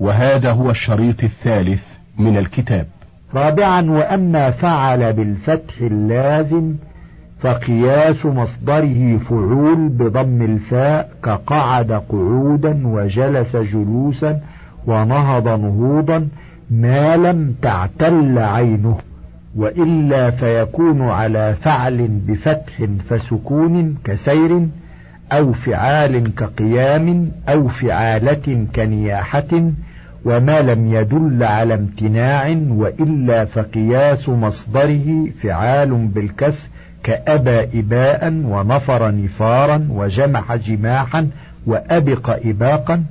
وهذا 0.00 0.50
هو 0.52 0.70
الشريط 0.70 1.24
الثالث 1.24 1.86
من 2.18 2.36
الكتاب. 2.36 2.86
رابعا 3.34 3.90
وأما 3.90 4.50
فعل 4.50 5.12
بالفتح 5.12 5.80
اللازم 5.80 6.74
فقياس 7.40 8.26
مصدره 8.26 9.18
فعول 9.18 9.88
بضم 9.88 10.42
الفاء 10.42 11.10
كقعد 11.24 11.92
قعودا 11.92 12.86
وجلس 12.86 13.56
جلوسا 13.56 14.40
ونهض 14.86 15.48
نهوضا 15.48 16.28
ما 16.70 17.16
لم 17.16 17.54
تعتل 17.62 18.38
عينه 18.38 18.98
وإلا 19.56 20.30
فيكون 20.30 21.02
على 21.02 21.54
فعل 21.62 22.08
بفتح 22.08 22.84
فسكون 23.08 23.96
كسير 24.04 24.66
أو 25.32 25.52
فعال 25.52 26.34
كقيام 26.34 27.30
أو 27.48 27.68
فعالة 27.68 28.66
كنياحة 28.76 29.70
وما 30.24 30.60
لم 30.60 30.94
يدل 30.94 31.42
على 31.42 31.74
امتناع 31.74 32.56
وإلا 32.68 33.44
فقياس 33.44 34.28
مصدره 34.28 35.26
فعال 35.42 35.94
بالكسر 35.94 36.68
كأبى 37.02 37.80
إباء 37.80 38.28
ونفر 38.28 39.14
نفارا 39.14 39.86
وجمح 39.90 40.54
جماحا 40.56 41.28
وأبق 41.66 42.38
إباقا 42.44 43.02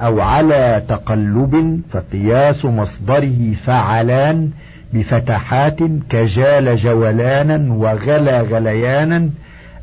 أو 0.00 0.20
على 0.20 0.82
تقلب 0.88 1.80
فقياس 1.92 2.64
مصدره 2.64 3.54
فعلان 3.64 4.50
بفتحات 4.92 5.78
كجال 6.10 6.76
جولانا 6.76 7.72
وغلا 7.72 8.40
غليانا 8.40 9.30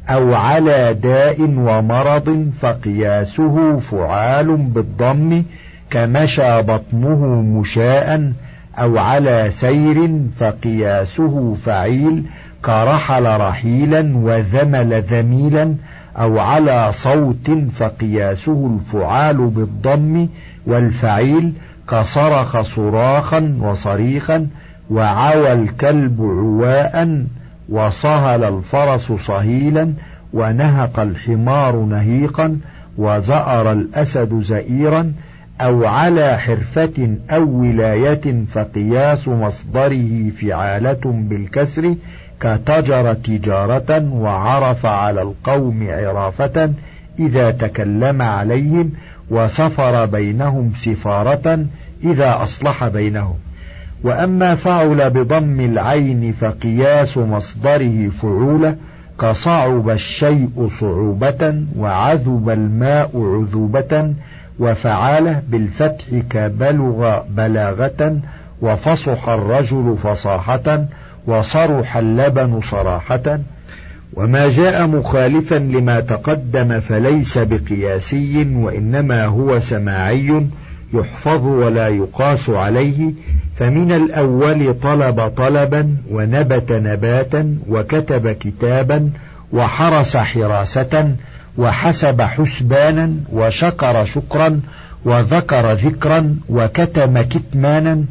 أو 0.10 0.34
على 0.34 0.94
داء 0.94 1.42
ومرض 1.42 2.52
فقياسه 2.62 3.78
فعال 3.78 4.58
بالضم 4.58 5.44
كمشى 5.96 6.62
بطنه 6.62 7.26
مشاء 7.42 8.32
أو 8.78 8.98
على 8.98 9.48
سير 9.50 10.12
فقياسه 10.38 11.54
فعيل 11.54 12.24
كرحل 12.66 13.40
رحيلا 13.40 14.18
وذمل 14.18 15.02
ذميلا 15.02 15.76
أو 16.18 16.40
على 16.40 16.92
صوت 16.92 17.52
فقياسه 17.74 18.76
الفعال 18.76 19.38
بالضم 19.38 20.28
والفعيل 20.68 21.54
كصرخ 21.90 22.62
صراخا 22.62 23.58
وصريخا 23.62 24.48
وعوى 24.90 25.54
الكلب 25.54 26.22
عواء 26.22 27.26
وصهل 27.70 28.44
الفرس 28.44 29.12
صهيلا 29.12 29.94
ونهق 30.34 31.00
الحمار 31.00 31.76
نهيقا 31.76 32.60
وزأر 32.98 33.72
الأسد 33.72 34.40
زئيرا 34.42 35.14
أو 35.62 35.86
على 35.86 36.38
حرفة 36.38 37.18
أو 37.30 37.50
ولاية 37.50 38.46
فقياس 38.52 39.28
مصدره 39.28 40.30
فعالة 40.42 41.02
بالكسر 41.06 41.96
كتجر 42.40 43.14
تجارة 43.14 44.14
وعرف 44.14 44.86
على 44.86 45.22
القوم 45.22 45.88
عرافة 45.90 46.74
إذا 47.20 47.52
تكلم 47.52 48.22
عليهم 48.22 48.92
وسفر 49.30 50.06
بينهم 50.06 50.72
سفارة 50.74 51.66
إذا 52.04 52.42
أصلح 52.42 52.88
بينهم. 52.88 53.36
وأما 54.04 54.56
فعل 54.56 55.10
بضم 55.10 55.60
العين 55.60 56.32
فقياس 56.32 57.18
مصدره 57.18 58.10
فعولة 58.10 58.76
كصعب 59.22 59.90
الشيء 59.90 60.70
صعوبة 60.80 61.64
وعذب 61.78 62.50
الماء 62.50 63.10
عذوبة 63.16 64.14
وفعاله 64.60 65.42
بالفتح 65.50 66.06
كبلغ 66.30 67.22
بلاغة 67.30 68.20
وفصح 68.62 69.30
الرجل 69.30 69.98
فصاحة 70.04 70.86
وصرح 71.28 71.98
اللبن 71.98 72.62
صراحة 72.62 73.40
وما 74.14 74.50
جاء 74.50 74.88
مخالفا 74.88 75.56
لما 75.56 76.00
تقدم 76.00 76.80
فليس 76.80 77.38
بقياسي 77.38 78.48
وإنما 78.56 79.26
هو 79.26 79.60
سماعي 79.60 80.48
يحفظ 80.94 81.46
ولا 81.46 81.88
يقاس 81.88 82.50
عليه 82.50 83.14
فمن 83.56 83.92
الأول 83.92 84.74
طلب 84.84 85.28
طلبا 85.38 85.96
ونبت 86.12 86.72
نباتا 86.72 87.56
وكتب 87.70 88.32
كتابا 88.32 89.10
وحرس 89.54 90.18
حراسة 90.18 91.16
وحسب 91.58 92.22
حسبانا 92.22 93.14
وشكر 93.32 94.06
شكرا 94.06 94.62
وذكر 95.06 95.74
ذكرا 95.74 96.36
وكتم 96.50 97.22
كتمانا 97.22 98.04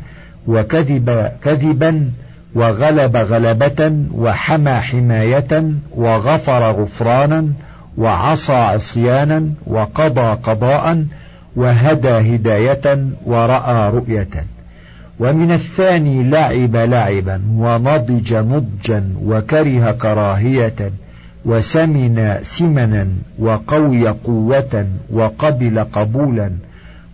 وكذب 0.46 1.32
كذبا 1.44 2.10
وغلب 2.54 3.16
غلبة 3.16 3.96
وحمى 4.14 4.74
حماية 4.74 5.72
وغفر 5.90 6.70
غفرانا 6.70 7.48
وعصى 7.98 8.52
عصيانا 8.52 9.48
وقضى 9.66 10.38
قضاء 10.42 11.04
وهدى 11.56 12.08
هداية 12.08 13.06
ورأى 13.26 13.90
رؤية. 13.90 14.46
ومن 15.20 15.52
الثاني 15.52 16.30
لعب 16.30 16.76
لعبا 16.76 17.42
ونضج 17.56 18.34
نضجا 18.34 19.04
وكره 19.24 19.92
كراهية. 19.92 20.90
وسمن 21.46 22.38
سمنا 22.42 23.06
وقوي 23.38 24.08
قوة 24.08 24.86
وقبل 25.10 25.84
قبولا 25.84 26.50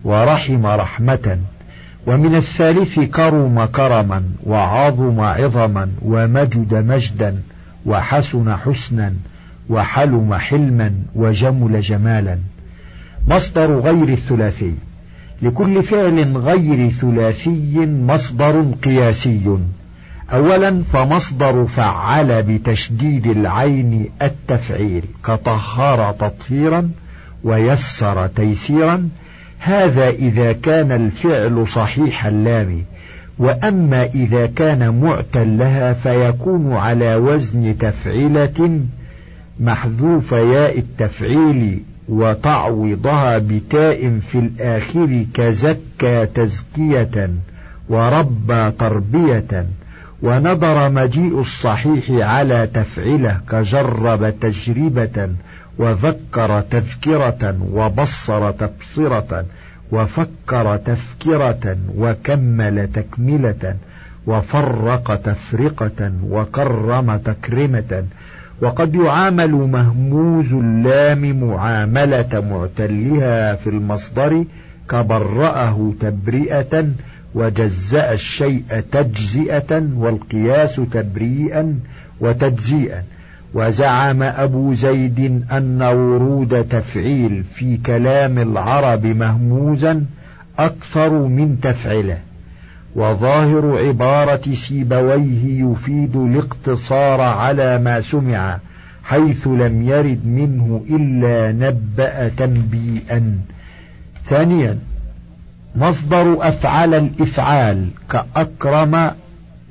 ورحم 0.03 0.65
رحمة. 0.65 1.37
ومن 2.07 2.35
الثالث 2.35 2.99
كرم 2.99 3.65
كرما 3.65 4.23
وعظم 4.45 5.19
عظما 5.19 5.89
ومجد 6.01 6.73
مجدا 6.73 7.35
وحسن 7.85 8.55
حسنا 8.55 9.13
وحلم 9.69 10.33
حلما 10.33 10.91
وجمل 11.15 11.81
جمالا. 11.81 12.37
مصدر 13.27 13.79
غير 13.79 14.09
الثلاثي. 14.09 14.73
لكل 15.41 15.83
فعل 15.83 16.37
غير 16.37 16.89
ثلاثي 16.89 17.75
مصدر 18.07 18.61
قياسي. 18.83 19.57
أولا 20.33 20.83
فمصدر 20.93 21.65
فعل 21.65 22.43
بتشديد 22.43 23.27
العين 23.27 24.09
التفعيل 24.21 25.03
كطهر 25.25 26.11
تطهيرا 26.11 26.89
ويسر 27.43 28.27
تيسيرا 28.27 29.09
هذا 29.59 30.09
إذا 30.09 30.53
كان 30.53 30.91
الفعل 30.91 31.67
صحيح 31.67 32.25
اللام 32.25 32.83
وأما 33.39 34.03
إذا 34.05 34.45
كان 34.45 34.99
معتلها 35.01 35.93
فيكون 35.93 36.73
على 36.73 37.15
وزن 37.15 37.77
تفعيلة 37.77 38.79
محذوف 39.59 40.31
ياء 40.31 40.79
التفعيل 40.79 41.83
وتعويضها 42.09 43.37
بتاء 43.37 44.19
في 44.31 44.39
الآخر 44.39 45.25
كزكى 45.33 46.25
تزكية 46.25 47.29
وربى 47.89 48.71
تربية. 48.79 49.65
ونظر 50.21 50.89
مجيء 50.89 51.39
الصحيح 51.39 52.11
على 52.11 52.67
تفعله 52.73 53.41
كجرب 53.49 54.39
تجربة 54.39 55.29
وذكر 55.77 56.61
تذكرة 56.61 57.55
وبصر 57.73 58.51
تبصرة 58.51 59.45
وفكر 59.91 60.77
تفكرة 60.77 61.77
وكمل 61.97 62.87
تكملة 62.93 63.75
وفرق 64.27 65.15
تفرقة 65.15 66.11
وكرم 66.29 67.17
تكرمة. 67.17 68.03
وقد 68.61 68.95
يعامل 68.95 69.51
مهموز 69.51 70.53
اللام 70.53 71.39
معاملة 71.43 72.43
معتلها 72.51 73.55
في 73.55 73.69
المصدر 73.69 74.45
كبرأه 74.89 75.93
تبرئة 75.99 76.85
وجزأ 77.35 78.13
الشيء 78.13 78.63
تجزئة 78.91 79.83
والقياس 79.95 80.75
تبريئا 80.75 81.79
وتجزيئا 82.19 83.03
وزعم 83.53 84.23
أبو 84.23 84.73
زيد 84.73 85.45
أن 85.51 85.81
ورود 85.81 86.67
تفعيل 86.69 87.43
في 87.43 87.77
كلام 87.77 88.39
العرب 88.39 89.05
مهموزا 89.05 90.05
أكثر 90.59 91.13
من 91.13 91.59
تفعله 91.61 92.17
وظاهر 92.95 93.87
عبارة 93.87 94.53
سيبويه 94.53 95.63
يفيد 95.63 96.15
الاقتصار 96.15 97.21
على 97.21 97.77
ما 97.77 98.01
سمع 98.01 98.59
حيث 99.03 99.47
لم 99.47 99.81
يرد 99.81 100.25
منه 100.25 100.85
إلا 100.89 101.51
نبأ 101.51 102.27
تنبيئا. 102.27 103.37
ثانيا 104.25 104.77
مصدر 105.75 106.47
أفعل 106.47 106.93
الإفعال 106.93 107.87
كأكرم 108.09 109.11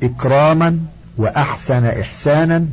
إكراما 0.02 0.78
وأحسن 1.18 1.84
إحسانا. 1.86 2.66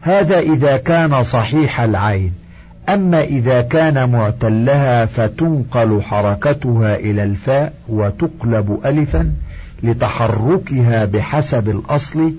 هذا 0.00 0.38
إذا 0.38 0.76
كان 0.76 1.22
صحيح 1.22 1.80
العين. 1.80 2.32
أما 2.88 3.22
إذا 3.22 3.62
كان 3.62 4.10
معتلها 4.10 5.06
فتنقل 5.06 6.02
حركتها 6.02 6.96
إلى 6.96 7.24
الفاء 7.24 7.72
وتقلب 7.88 8.80
ألفا 8.84 9.32
لتحركها 9.82 11.04
بحسب 11.04 11.68
الأصل 11.68 12.32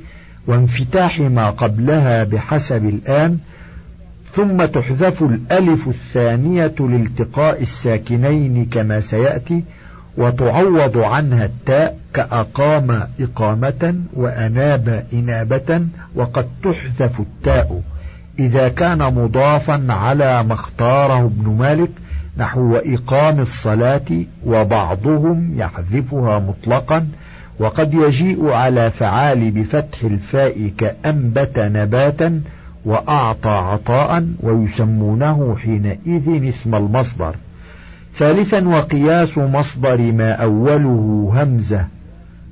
وانفتاح 0.48 1.19
ما 1.19 1.50
قبلها 1.50 2.24
بحسب 2.24 2.86
الآن 2.86 3.38
ثم 4.38 4.66
تحذف 4.66 5.24
الألف 5.24 5.88
الثانية 5.88 6.75
لالتقاء 6.80 7.62
الساكنين 7.62 8.66
كما 8.66 9.00
سيأتي 9.00 9.63
وتعوض 10.18 10.98
عنها 10.98 11.45
التاء 11.45 11.98
كأقام 12.13 13.01
إقامة 13.19 13.95
وأناب 14.13 15.06
إنابة 15.13 15.81
وقد 16.16 16.48
تحذف 16.63 17.19
التاء. 17.19 17.81
إذا 18.39 18.69
كان 18.69 18.98
مضافا 18.98 19.86
على 19.89 20.44
ما 20.44 20.54
اختاره 20.54 21.25
ابن 21.25 21.56
مالك 21.60 21.92
نحو 22.38 22.75
إقام 22.75 23.39
الصلاة 23.39 24.25
وبعضهم 24.45 25.54
يحذفها 25.60 26.39
مطلقا 26.39 27.07
وقد 27.60 27.94
يجيء 27.94 28.50
على 28.50 28.92
فعال 28.92 29.51
بفتح 29.51 30.04
الفاء 30.04 30.72
كأنبت 30.78 31.60
نباتا 31.60 32.42
وأعطى 32.88 33.50
عطاء 33.50 34.28
ويسمونه 34.44 35.56
حينئذ 35.60 36.48
اسم 36.48 36.75
المصدر. 36.75 37.36
ثالثا 38.18 38.68
وقياس 38.68 39.38
مصدر 39.38 40.12
ما 40.12 40.31
أوله 40.31 41.31
همزة. 41.36 41.86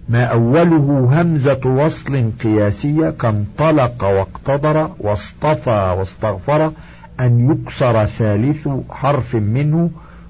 ما 0.10 0.24
أوله 0.24 1.10
همزة 1.22 1.66
وصل 1.66 2.32
قياسية 2.44 3.10
كانطلق 3.10 4.04
واقتدر 4.04 4.90
واصطفى 5.00 5.96
واستغفر 5.98 6.72
أن 7.20 7.52
يكسر 7.52 8.06
ثالث 8.06 8.68
حرف 8.90 9.36
منه 9.36 9.90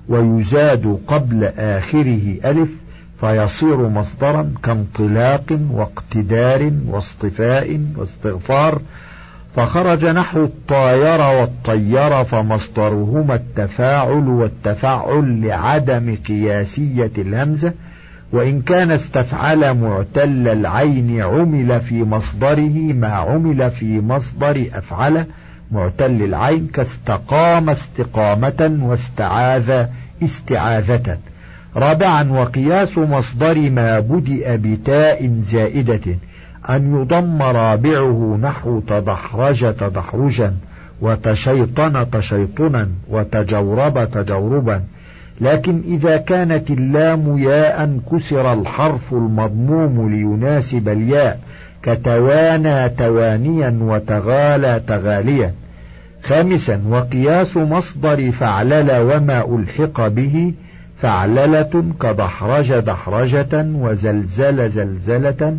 ويزاد 0.10 1.00
قبل 1.08 1.44
آخره 1.58 2.36
ألف 2.46 2.70
فيصير 3.22 3.90
مصدرا 3.90 4.54
كانطلاق 4.64 5.60
واقتدار 5.72 6.72
واصطفاء 6.88 7.82
واستغفار 7.98 8.82
فخرج 9.56 10.06
نحو 10.06 10.44
الطاير 10.44 11.22
والطير 11.22 12.24
فمصدرهما 12.24 13.36
التفاعل 13.36 14.28
والتفعل 14.28 15.48
لعدم 15.48 16.18
قياسية 16.28 17.12
الهمزة 17.18 17.74
وإن 18.32 18.62
كان 18.62 18.92
استفعل 18.92 19.74
معتل 19.74 20.48
العين 20.48 21.22
عمل 21.22 21.82
في 21.82 22.04
مصدره 22.04 22.94
ما 22.94 23.08
عمل 23.08 23.72
في 23.72 24.00
مصدر 24.00 24.66
أفعل 24.74 25.26
معتل 25.72 26.24
العين 26.24 26.68
كاستقام 26.68 27.70
استقامة 27.70 28.78
واستعاذ 28.82 29.86
استعاذة. 30.24 31.18
رابعا 31.76 32.32
وقياس 32.32 32.98
مصدر 32.98 33.70
ما 33.70 34.00
بدأ 34.00 34.56
بتاء 34.56 35.40
زائدة. 35.44 36.02
أن 36.70 37.02
يضم 37.02 37.42
رابعه 37.42 38.40
نحو 38.42 38.80
تدحرج 38.80 39.74
تدحرجا 39.74 40.54
وتشيطن 41.02 42.10
تشيطنا 42.12 42.90
وتجورب 43.10 44.12
تجوربا. 44.12 44.82
لكن 45.42 45.82
إذا 45.88 46.18
كانت 46.18 46.70
اللام 46.72 47.38
ياء 47.38 48.00
كسر 48.12 48.54
الحرف 48.54 49.14
المضموم 49.14 50.10
ليناسب 50.10 50.90
الياء 50.90 51.40
كتوانى 51.84 52.90
توانيا 52.90 53.80
وتغالى 53.82 54.82
تغاليا. 54.88 55.54
خامسا 56.24 56.82
وقياس 56.90 57.58
مصدر 57.58 58.32
فعلل 58.32 58.92
وما 58.92 59.56
ألحق 59.56 60.08
به 60.08 60.54
فعللة 60.98 61.84
كدحرج 62.02 62.74
دحرجة 62.74 63.66
وزلزل 63.76 64.70
زلزلة 64.70 65.58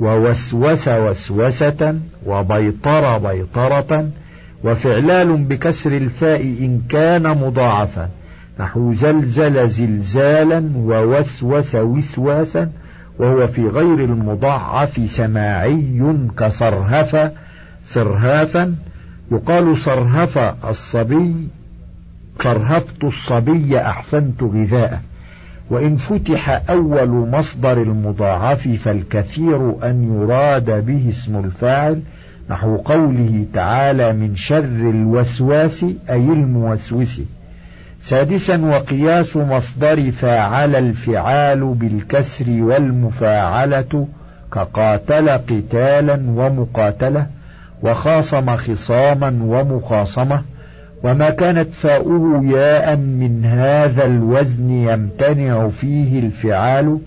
ووسوس 0.00 0.88
وسوسة 0.88 1.98
وبيطر 2.26 3.18
بيطرة 3.18 4.08
وفعلال 4.64 5.36
بكسر 5.36 5.92
الفاء 5.92 6.40
إن 6.40 6.80
كان 6.88 7.22
مضاعفا. 7.22 8.08
نحو 8.60 8.92
زلزل 8.92 9.68
زلزالا 9.68 10.70
ووسوس 10.76 11.74
وسواسا 11.74 12.70
وهو 13.18 13.46
في 13.46 13.68
غير 13.68 14.04
المضاعف 14.04 15.10
سماعي 15.10 16.02
كصرهف 16.38 17.30
صرهافا. 17.84 18.74
يقال 19.32 19.78
صرهف 19.78 20.38
الصبي 20.64 21.48
صرهفت 22.40 23.04
الصبي 23.04 23.80
أحسنت 23.80 24.42
غذاءه. 24.42 25.00
وإن 25.70 25.96
فتح 25.96 26.62
أول 26.70 27.08
مصدر 27.08 27.82
المضاعف 27.82 28.68
فالكثير 28.68 29.74
أن 29.90 30.20
يراد 30.22 30.86
به 30.86 31.08
اسم 31.08 31.44
الفاعل 31.44 32.00
نحو 32.50 32.76
قوله 32.76 33.44
تعالى 33.54 34.12
من 34.12 34.36
شر 34.36 34.64
الوسواس 34.64 35.84
أي 36.10 36.16
الموسوس. 36.16 37.20
سادسا 38.00 38.66
وقياس 38.66 39.36
مصدر 39.36 40.10
فاعل 40.10 40.76
الفعال 40.76 41.74
بالكسر 41.74 42.44
والمفاعلة 42.48 44.08
كقاتل 44.52 45.28
قتالا 45.28 46.14
ومقاتلة 46.14 47.26
وخاصم 47.82 48.56
خصاما 48.56 49.38
ومخاصمة. 49.42 50.42
وما 51.02 51.30
كانت 51.30 51.74
فاؤه 51.74 52.44
ياء 52.44 52.96
من 52.96 53.44
هذا 53.44 54.04
الوزن 54.04 54.70
يمتنع 54.70 55.68
فيه 55.68 56.18
الفعال 56.18 56.98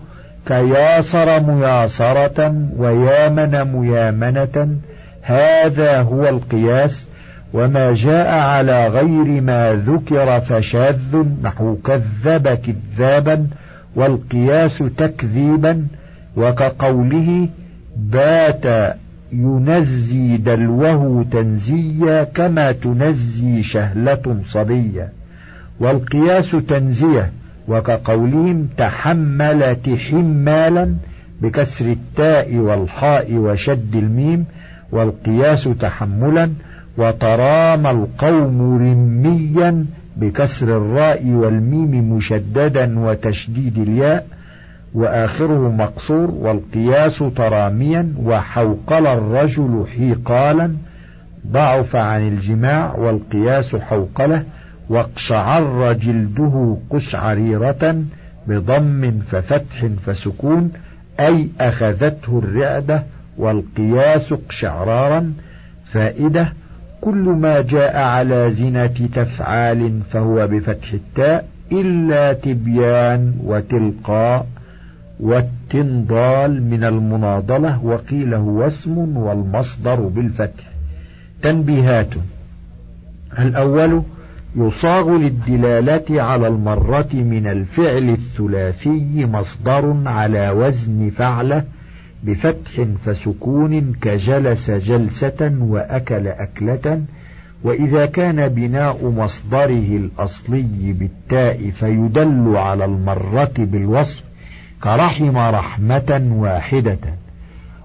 كياسر 0.46 1.42
مياسرة 1.42 2.54
ويامن 2.76 3.64
ميامنة. 3.64 4.76
هذا 5.22 6.00
هو 6.00 6.28
القياس 6.28 7.08
وما 7.52 7.92
جاء 7.92 8.28
على 8.28 8.88
غير 8.88 9.40
ما 9.40 9.82
ذكر 9.86 10.40
فشاذ 10.40 11.24
نحو 11.42 11.76
كذب 11.76 12.48
كذابا 12.48 13.46
والقياس 13.96 14.82
تكذيبا 14.96 15.86
وكقوله 16.36 17.48
بات 17.96 18.96
ينزي 19.32 20.36
دلوه 20.36 21.24
تنزيا 21.30 22.24
كما 22.24 22.72
تنزي 22.72 23.62
شهلة 23.62 24.40
صبيا. 24.44 25.08
والقياس 25.80 26.50
تنزية 26.50 27.30
وكقولهم 27.68 28.68
تحملت 28.76 29.88
حمالا 29.88 30.94
بكسر 31.42 31.86
التاء 31.90 32.54
والحاء 32.54 33.34
وشد 33.34 33.96
الميم 33.96 34.44
والقياس 34.92 35.68
تحملا 35.80 36.50
وترام 36.98 37.86
القوم 37.86 38.76
رميا 38.76 39.86
بكسر 40.16 40.76
الراء 40.76 41.26
والميم 41.26 42.12
مشددا 42.12 42.98
وتشديد 42.98 43.78
الياء. 43.78 44.26
وآخره 44.94 45.68
مقصور 45.68 46.30
والقياس 46.30 47.18
تراميا 47.36 48.12
وحوقل 48.22 49.06
الرجل 49.06 49.84
حيقالا 49.96 50.72
ضعف 51.46 51.96
عن 51.96 52.28
الجماع 52.28 52.94
والقياس 52.94 53.76
حوقله 53.76 54.44
واقشعر 54.88 55.92
جلده 55.92 56.76
قشعريرة 56.90 58.02
بضم 58.46 59.18
ففتح 59.30 59.86
فسكون 60.06 60.72
أي 61.20 61.48
أخذته 61.60 62.38
الرعدة 62.38 63.02
والقياس 63.38 64.32
قشعرارا 64.32 65.32
فائدة 65.84 66.52
كل 67.00 67.14
ما 67.14 67.60
جاء 67.60 67.98
على 67.98 68.50
زنة 68.50 69.08
تفعال 69.14 70.00
فهو 70.10 70.46
بفتح 70.46 70.92
التاء 70.92 71.48
إلا 71.72 72.32
تبيان 72.32 73.34
وتلقاء. 73.44 74.46
والتنضال 75.20 76.62
من 76.62 76.84
المناضلة 76.84 77.84
وقيل 77.84 78.34
هو 78.34 78.66
اسم 78.66 79.16
والمصدر 79.16 80.00
بالفتح. 80.00 80.64
تنبيهات. 81.42 82.08
الأول 83.38 84.02
يصاغ 84.56 85.10
للدلالة 85.10 86.22
على 86.22 86.48
المرة 86.48 87.08
من 87.12 87.46
الفعل 87.46 88.08
الثلاثي 88.08 89.26
مصدر 89.26 89.96
على 90.06 90.50
وزن 90.50 91.10
فعله 91.10 91.64
بفتح 92.22 92.86
فسكون 93.04 93.92
كجلس 93.92 94.70
جلسة 94.70 95.52
وأكل 95.60 96.28
أكلة 96.28 97.02
وإذا 97.62 98.06
كان 98.06 98.48
بناء 98.48 99.10
مصدره 99.10 99.96
الأصلي 99.96 100.92
بالتاء 100.92 101.70
فيدل 101.70 102.52
على 102.56 102.84
المرة 102.84 103.52
بالوصف 103.58 104.29
كرحم 104.82 105.36
رحمة 105.36 106.30
واحدة 106.36 106.98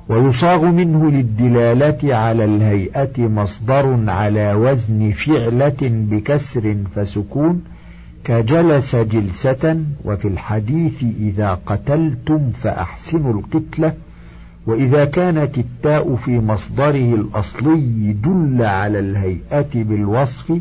ويصاغ 0.09 0.65
منه 0.65 1.11
للدلالة 1.11 2.15
على 2.15 2.45
الهيئة 2.45 3.17
مصدر 3.17 3.99
على 4.07 4.53
وزن 4.53 5.11
فعلة 5.11 5.77
بكسر 5.81 6.75
فسكون 6.95 7.63
كجلس 8.23 8.95
جلسة 8.95 9.83
وفي 10.05 10.27
الحديث 10.27 11.03
إذا 11.19 11.59
قتلتم 11.65 12.49
فأحسنوا 12.49 13.33
القتلة 13.33 13.93
وإذا 14.67 15.05
كانت 15.05 15.57
التاء 15.57 16.15
في 16.15 16.39
مصدره 16.39 17.15
الأصلي 17.15 18.15
دل 18.23 18.65
على 18.65 18.99
الهيئة 18.99 19.69
بالوصف 19.73 20.59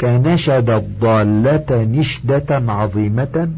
كنشد 0.00 0.70
الضالة 0.70 1.66
نشدة 1.70 2.72
عظيمة 2.72 3.50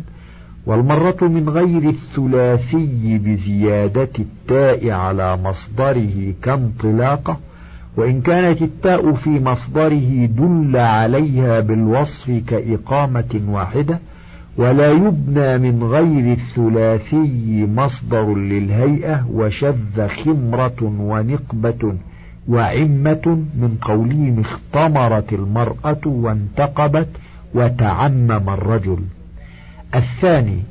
والمرة 0.69 1.17
من 1.23 1.49
غير 1.49 1.89
الثلاثي 1.89 3.19
بزيادة 3.19 4.09
التاء 4.19 4.91
على 4.91 5.37
مصدره 5.37 6.35
كانطلاقة 6.43 7.39
وإن 7.97 8.21
كانت 8.21 8.63
التاء 8.63 9.13
في 9.15 9.31
مصدره 9.31 10.27
دل 10.27 10.77
عليها 10.77 11.61
بالوصف 11.61 12.31
كإقامة 12.47 13.41
واحدة 13.49 13.99
ولا 14.57 14.93
يبنى 14.93 15.59
من 15.59 15.83
غير 15.85 16.33
الثلاثي 16.33 17.67
مصدر 17.77 18.35
للهيئة 18.35 19.27
وشذ 19.33 20.07
خمرة 20.09 20.83
ونقبة 20.83 21.95
وعمة 22.49 23.45
من 23.61 23.79
قولهم 23.83 24.41
اختمرت 24.41 25.33
المرأة 25.33 26.01
وانتقبت 26.07 27.09
وتعمم 27.55 28.49
الرجل. 28.49 28.99
الثاني 29.95 30.63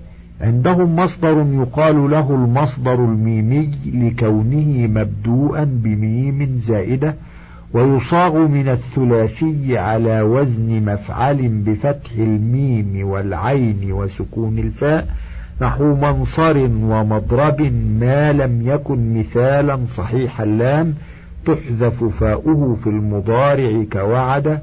عندهم 0.41 0.95
مصدر 0.95 1.45
يقال 1.51 2.12
له 2.12 2.29
المصدر 2.36 2.93
الميمي 2.93 3.71
لكونه 3.86 4.88
مبدوءا 4.88 5.63
بميم 5.63 6.59
زائدة 6.63 7.15
ويصاغ 7.74 8.38
من 8.38 8.69
الثلاثي 8.69 9.77
على 9.77 10.21
وزن 10.21 10.86
مفعل 10.86 11.47
بفتح 11.47 12.12
الميم 12.17 13.07
والعين 13.07 13.91
وسكون 13.91 14.59
الفاء 14.59 15.07
نحو 15.62 15.95
منصر 15.95 16.57
ومضرب 16.67 17.62
ما 18.00 18.33
لم 18.33 18.67
يكن 18.67 19.19
مثالا 19.19 19.79
صحيح 19.86 20.41
اللام 20.41 20.93
تحذف 21.45 22.03
فاؤه 22.03 22.77
في 22.83 22.89
المضارع 22.89 23.83
كوعد 23.93 24.59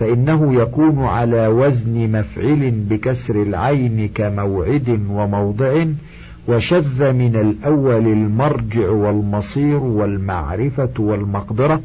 فإنه 0.00 0.54
يكون 0.54 1.04
على 1.04 1.46
وزن 1.46 2.12
مفعل 2.12 2.70
بكسر 2.70 3.42
العين 3.42 4.08
كموعد 4.08 5.00
وموضع 5.10 5.84
وشذ 6.48 7.12
من 7.12 7.36
الأول 7.36 8.06
المرجع 8.06 8.90
والمصير 8.90 9.76
والمعرفة 9.76 10.90
والمقدرة 10.98 11.80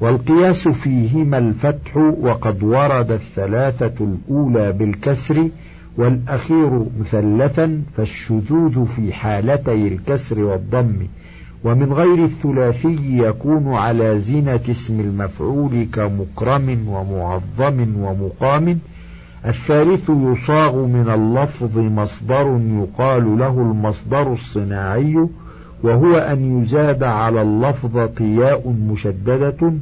والقياس 0.00 0.68
فيهما 0.68 1.38
الفتح 1.38 1.96
وقد 1.96 2.62
ورد 2.62 3.10
الثلاثة 3.10 3.94
الأولى 4.00 4.72
بالكسر 4.72 5.48
والأخير 5.96 6.86
مثلثا 7.00 7.82
فالشذوذ 7.96 8.86
في 8.86 9.12
حالتي 9.12 9.88
الكسر 9.88 10.40
والضم 10.40 10.96
ومن 11.64 11.92
غير 11.92 12.24
الثلاثي 12.24 13.18
يكون 13.18 13.74
على 13.74 14.18
زينة 14.18 14.60
اسم 14.70 15.00
المفعول 15.00 15.86
كمكرم 15.92 16.88
ومعظم 16.88 17.96
ومقام. 17.96 18.78
الثالث 19.46 20.10
يصاغ 20.10 20.86
من 20.86 21.08
اللفظ 21.08 21.78
مصدر 21.78 22.60
يقال 22.62 23.38
له 23.38 23.60
المصدر 23.60 24.32
الصناعي 24.32 25.26
وهو 25.82 26.16
أن 26.16 26.62
يزاد 26.62 27.02
على 27.02 27.42
اللفظ 27.42 28.08
طياء 28.16 28.74
مشددة 28.90 29.72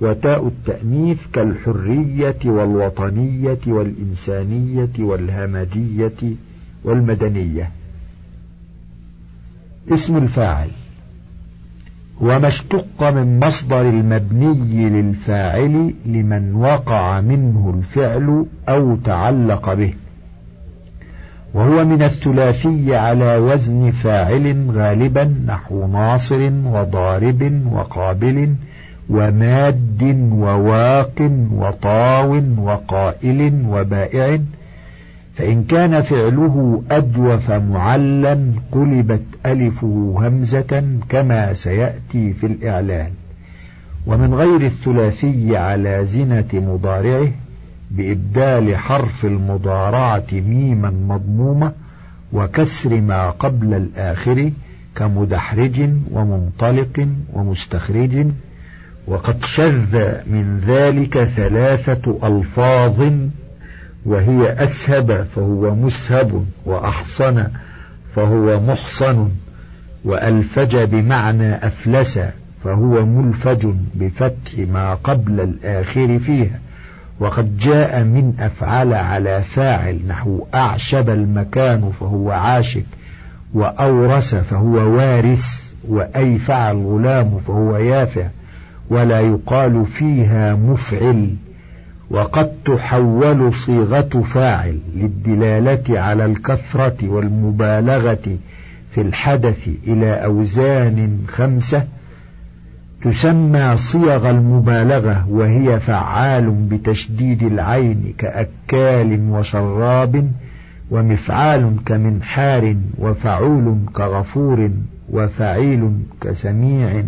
وتاء 0.00 0.46
التأنيث 0.46 1.18
كالحرية 1.32 2.38
والوطنية 2.44 3.58
والإنسانية 3.66 4.90
والهمجية 4.98 6.34
والمدنية. 6.84 7.70
اسم 9.92 10.16
الفاعل. 10.16 10.68
وما 12.20 12.48
اشتق 12.48 13.10
من 13.10 13.40
مصدر 13.40 13.80
المبني 13.80 14.88
للفاعل 14.88 15.94
لمن 16.06 16.54
وقع 16.54 17.20
منه 17.20 17.74
الفعل 17.78 18.46
أو 18.68 18.96
تعلق 18.96 19.74
به. 19.74 19.94
وهو 21.54 21.84
من 21.84 22.02
الثلاثي 22.02 22.96
على 22.96 23.36
وزن 23.36 23.90
فاعل 23.90 24.70
غالبا 24.70 25.24
نحو 25.46 25.86
ناصر 25.86 26.50
وضارب 26.66 27.62
وقابل 27.72 28.54
وماد 29.10 30.30
وواق 30.32 31.30
وطاو 31.52 32.42
وقائل 32.58 33.64
وبائع 33.68 34.38
فإن 35.34 35.64
كان 35.64 36.02
فعله 36.02 36.82
أجوف 36.90 37.50
معلا 37.50 38.52
قلبت 38.72 39.22
ألفه 39.46 40.14
همزة 40.18 40.84
كما 41.08 41.52
سيأتي 41.52 42.32
في 42.32 42.46
الإعلان. 42.46 43.10
ومن 44.06 44.34
غير 44.34 44.60
الثلاثي 44.60 45.56
على 45.56 46.04
زنة 46.04 46.48
مضارعه 46.52 47.28
بإبدال 47.90 48.76
حرف 48.76 49.24
المضارعة 49.24 50.26
ميما 50.32 50.90
مضمومة 50.90 51.72
وكسر 52.32 53.00
ما 53.00 53.30
قبل 53.30 53.74
الآخر 53.74 54.50
كمدحرج 54.96 55.90
ومنطلق 56.12 57.08
ومستخرج. 57.32 58.26
وقد 59.06 59.44
شذ 59.44 59.94
من 60.26 60.60
ذلك 60.66 61.24
ثلاثة 61.24 62.18
ألفاظ 62.24 63.12
وهي 64.04 64.52
أسهب 64.52 65.26
فهو 65.36 65.74
مسهب 65.74 66.46
وأحصن 66.66 67.46
فهو 68.16 68.60
محصن 68.60 69.28
وألفج 70.04 70.76
بمعنى 70.76 71.54
أفلس 71.54 72.20
فهو 72.64 73.06
ملفج 73.06 73.66
بفتح 73.94 74.58
ما 74.72 74.94
قبل 74.94 75.40
الآخر 75.40 76.18
فيها. 76.18 76.58
وقد 77.20 77.58
جاء 77.58 78.02
من 78.02 78.34
أفعل 78.40 78.92
على 78.94 79.42
فاعل 79.42 80.00
نحو 80.08 80.46
أعشب 80.54 81.10
المكان 81.10 81.90
فهو 82.00 82.30
عاشب 82.30 82.82
وأورس 83.54 84.34
فهو 84.34 84.74
وارث 84.74 85.72
وأيفع 85.88 86.70
الغلام 86.70 87.38
فهو 87.38 87.76
يافع 87.76 88.26
ولا 88.90 89.20
يقال 89.20 89.86
فيها 89.86 90.54
مفعل. 90.54 91.34
وقد 92.10 92.52
تحول 92.64 93.54
صيغة 93.54 94.22
فاعل 94.22 94.78
للدلالة 94.96 96.00
على 96.00 96.24
الكثرة 96.24 97.08
والمبالغة 97.08 98.36
في 98.90 99.00
الحدث 99.00 99.68
إلى 99.86 100.24
أوزان 100.24 101.18
خمسة 101.28 101.84
تسمى 103.04 103.76
صيغ 103.76 104.30
المبالغة 104.30 105.26
وهي 105.28 105.80
فعال 105.80 106.50
بتشديد 106.50 107.42
العين 107.42 108.14
كأكال 108.18 109.30
وشراب 109.30 110.30
ومفعال 110.90 111.76
كمنحار 111.86 112.76
وفعول 112.98 113.78
كغفور 113.94 114.70
وفعيل 115.10 115.90
كسميع 116.20 117.02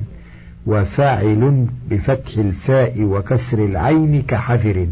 وفاعل 0.66 1.66
بفتح 1.90 2.38
الفاء 2.38 3.02
وكسر 3.02 3.64
العين 3.64 4.23
كحذر. 4.23 4.87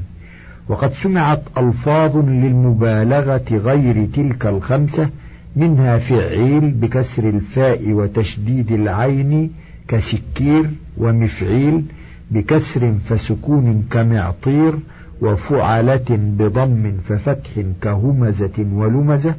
وقد 0.69 0.95
سمعت 0.95 1.43
ألفاظ 1.59 2.17
للمبالغة 2.17 3.45
غير 3.50 4.07
تلك 4.07 4.47
الخمسة 4.47 5.09
منها 5.57 5.99
فعيل 5.99 6.71
بكسر 6.71 7.29
الفاء 7.29 7.93
وتشديد 7.93 8.73
العين 8.73 9.50
كسكير 9.89 10.71
ومفعيل 10.99 11.85
بكسر 12.31 12.93
فسكون 13.05 13.85
كمعطير 13.91 14.79
وفعلة 15.23 16.07
بضم 16.11 16.93
ففتح 17.09 17.50
كهمزة 17.83 18.67
ولمزة 18.73 19.35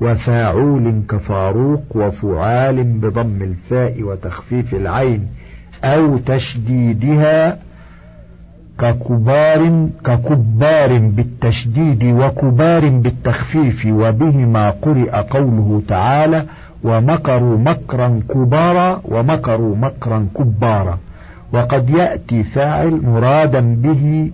وفاعول 0.00 1.02
كفاروق 1.08 1.82
وفعال 1.96 2.84
بضم 2.84 3.42
الفاء 3.42 4.02
وتخفيف 4.02 4.74
العين 4.74 5.26
أو 5.84 6.18
تشديدها 6.18 7.58
ككبار 8.78 9.88
ككبار 10.04 10.98
بالتشديد 10.98 12.04
وكبار 12.04 12.88
بالتخفيف 12.88 13.86
وبهما 13.86 14.70
قرئ 14.70 15.10
قوله 15.10 15.82
تعالى 15.88 16.44
ومكروا 16.84 17.58
مكرا 17.58 18.20
كبارا 18.28 19.00
ومكروا 19.04 19.76
مكرا 19.76 20.28
كبارا. 20.36 20.98
وقد 21.52 21.90
يأتي 21.90 22.42
فاعل 22.42 23.00
مرادا 23.04 23.60
به 23.60 24.30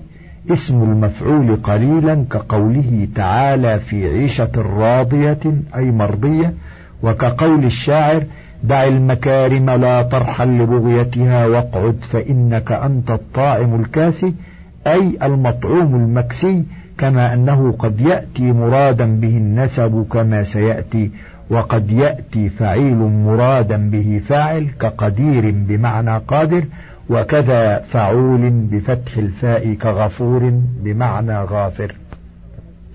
اسم 0.53 0.83
المفعول 0.83 1.57
قليلا 1.57 2.25
كقوله 2.31 3.09
تعالى 3.15 3.81
في 3.81 4.09
عيشة 4.09 4.51
راضية 4.57 5.39
أي 5.77 5.91
مرضية 5.91 6.55
وكقول 7.03 7.65
الشاعر 7.65 8.23
دع 8.63 8.85
المكارم 8.85 9.71
لا 9.71 10.03
ترحل 10.03 10.59
لبغيتها 10.59 11.47
واقعد 11.47 11.97
فإنك 12.01 12.73
أنت 12.73 13.11
الطاعم 13.11 13.81
الكاسي 13.81 14.35
أي 14.87 15.19
المطعوم 15.23 15.95
المكسي 15.95 16.65
كما 16.99 17.35
أنه 17.35 17.73
قد 17.73 18.01
يأتي 18.01 18.53
مرادا 18.53 19.21
به 19.21 19.37
النسب 19.37 20.07
كما 20.13 20.43
سيأتي 20.43 21.11
وقد 21.51 21.91
يأتي 21.91 22.49
فعيل 22.49 22.97
مرادا 22.97 23.91
به 23.91 24.21
فاعل 24.25 24.67
كقدير 24.81 25.51
بمعنى 25.51 26.19
قادر 26.19 26.65
وكذا 27.11 27.79
فعول 27.79 28.51
بفتح 28.51 29.17
الفاء 29.17 29.75
كغفور 29.75 30.61
بمعنى 30.83 31.39
غافر. 31.39 31.95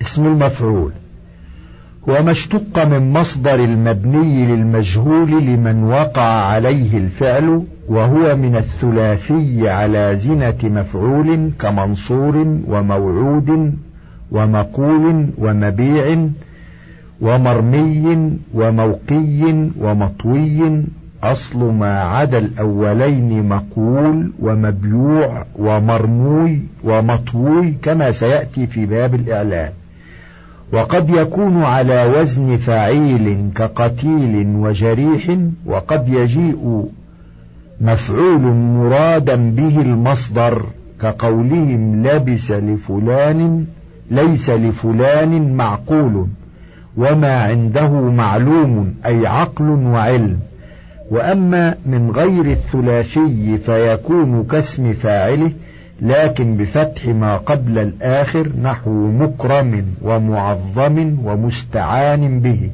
اسم 0.02 0.26
المفعول. 0.26 0.92
وما 2.08 2.32
اشتق 2.32 2.86
من 2.86 3.14
مصدر 3.14 3.64
المبني 3.64 4.46
للمجهول 4.46 5.32
لمن 5.32 5.84
وقع 5.84 6.22
عليه 6.22 6.98
الفعل 6.98 7.64
وهو 7.88 8.36
من 8.36 8.56
الثلاثي 8.56 9.70
على 9.70 10.16
زنة 10.16 10.58
مفعول 10.64 11.52
كمنصور 11.60 12.36
وموعود 12.68 13.74
ومقول 14.32 15.28
ومبيع 15.38 16.28
ومرمي 17.22 18.38
وموقي 18.54 19.70
ومطوي 19.80 20.84
أصل 21.24 21.74
ما 21.74 22.02
عدا 22.02 22.38
الأولين 22.38 23.48
مقول 23.50 24.32
ومبيوع 24.40 25.46
ومرموي 25.60 26.60
ومطوي 26.84 27.72
كما 27.72 28.12
سيأتي 28.12 28.68
في 28.68 28.86
باب 28.86 29.16
الإعلان. 29.16 29.72
وقد 30.74 31.10
يكون 31.10 31.64
على 31.64 32.06
وزن 32.06 32.58
فعيل 32.58 33.50
كقتيل 33.56 34.56
وجريح 34.56 35.38
وقد 35.66 36.08
يجيء 36.08 36.86
مفعول 37.82 38.42
مرادا 38.54 39.36
به 39.36 39.82
المصدر 39.82 40.66
كقولهم 41.02 42.08
لبس 42.08 42.52
لفلان 42.52 43.66
ليس 44.12 44.50
لفلان 44.50 45.54
معقول 45.56 46.28
وما 46.98 47.42
عنده 47.42 47.90
معلوم 47.92 48.94
أي 49.06 49.28
عقل 49.28 49.66
وعلم. 49.66 50.40
وأما 51.12 51.76
من 51.86 52.12
غير 52.12 52.46
الثلاثي 52.46 53.58
فيكون 53.58 54.44
كاسم 54.44 54.94
فاعله 54.94 55.52
لكن 56.04 56.58
بفتح 56.58 57.06
ما 57.06 57.38
قبل 57.38 57.80
الآخر 57.80 58.50
نحو 58.62 59.12
مكرم 59.12 59.86
ومعظم 60.02 61.18
ومستعان 61.24 62.40
به. 62.40 62.70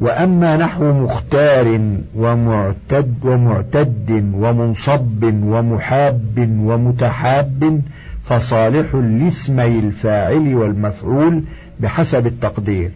وأما 0.00 0.56
نحو 0.56 0.92
مختار 0.92 1.80
ومعتد 2.16 3.14
ومعتد 3.24 4.10
ومنصب 4.34 5.24
ومحاب 5.24 6.58
ومتحاب 6.64 7.80
فصالح 8.22 8.94
لاسمي 8.94 9.78
الفاعل 9.78 10.54
والمفعول 10.54 11.42
بحسب 11.80 12.26
التقدير. 12.26 12.90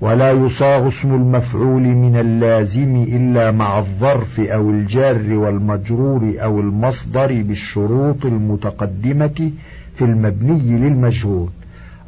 ولا 0.00 0.32
يصاغ 0.32 0.88
اسم 0.88 1.14
المفعول 1.14 1.82
من 1.82 2.16
اللازم 2.16 2.96
إلا 3.08 3.50
مع 3.50 3.78
الظرف 3.78 4.40
أو 4.40 4.70
الجار 4.70 5.32
والمجرور 5.32 6.34
أو 6.42 6.60
المصدر 6.60 7.42
بالشروط 7.42 8.26
المتقدمة 8.26 9.50
في 9.94 10.02
المبني 10.04 10.78
للمجهول. 10.78 11.48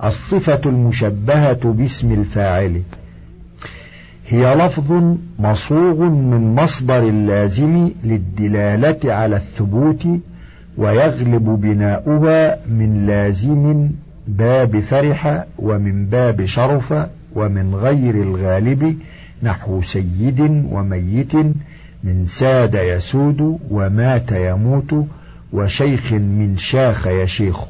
الصفة 0.04 0.60
المشبهة 0.66 1.72
باسم 1.72 2.12
الفاعل. 2.12 2.82
هي 4.28 4.54
لفظ 4.54 5.16
مصوغ 5.38 6.04
من 6.04 6.54
مصدر 6.54 6.98
اللازم 6.98 7.90
للدلالة 8.04 9.12
على 9.12 9.36
الثبوت 9.36 10.06
ويغلب 10.76 11.44
بناؤها 11.44 12.58
من 12.68 13.06
لازم 13.06 13.90
باب 14.28 14.80
فرح 14.80 15.44
ومن 15.58 16.06
باب 16.06 16.44
شرف 16.44 16.94
ومن 17.34 17.74
غير 17.74 18.14
الغالب 18.14 18.98
نحو 19.42 19.82
سيد 19.82 20.40
وميت 20.70 21.34
من 22.04 22.26
ساد 22.26 22.74
يسود 22.74 23.58
ومات 23.70 24.32
يموت 24.32 25.06
وشيخ 25.52 26.12
من 26.12 26.56
شاخ 26.56 27.06
يشيخ. 27.06 27.64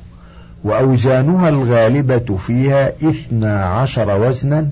وأوزانها 0.64 1.48
الغالبة 1.48 2.36
فيها 2.36 2.88
إثنى 2.88 3.48
عشر 3.48 4.20
وزنا 4.20 4.68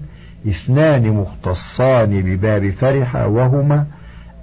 اثنان 0.48 1.08
مختصان 1.08 2.22
بباب 2.22 2.70
فرح 2.70 3.16
وهما 3.16 3.86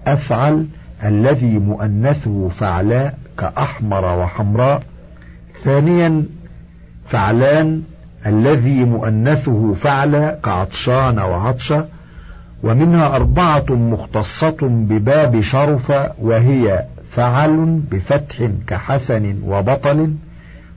أفعل 0.07 0.65
الذي 1.03 1.59
مؤنثه 1.59 2.49
فعلاء 2.49 3.17
كأحمر 3.37 4.19
وحمراء. 4.19 4.83
ثانيا 5.63 6.23
فعلان 7.05 7.81
الذي 8.25 8.83
مؤنثه 8.85 9.73
فعل 9.73 10.29
كعطشان 10.43 11.19
وعطشة 11.19 11.85
ومنها 12.63 13.15
أربعة 13.15 13.65
مختصة 13.69 14.57
بباب 14.61 15.41
شرف 15.41 15.93
وهي 16.21 16.85
فعل 17.11 17.81
بفتح 17.91 18.49
كحسن 18.67 19.35
وبطل 19.45 20.13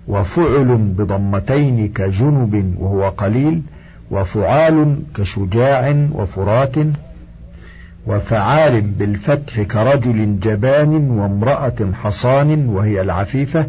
وفعل 0.09 0.76
بضمتين 0.76 1.88
كجنب 1.88 2.74
وهو 2.78 3.09
قليل 3.09 3.62
وفعال 4.11 4.98
كشجاع 5.14 6.09
وفرات 6.12 6.74
وفعال 8.06 8.80
بالفتح 8.80 9.62
كرجل 9.62 10.40
جبان 10.40 11.11
وامرأة 11.11 11.92
حصان 12.02 12.68
وهي 12.68 13.00
العفيفة 13.00 13.66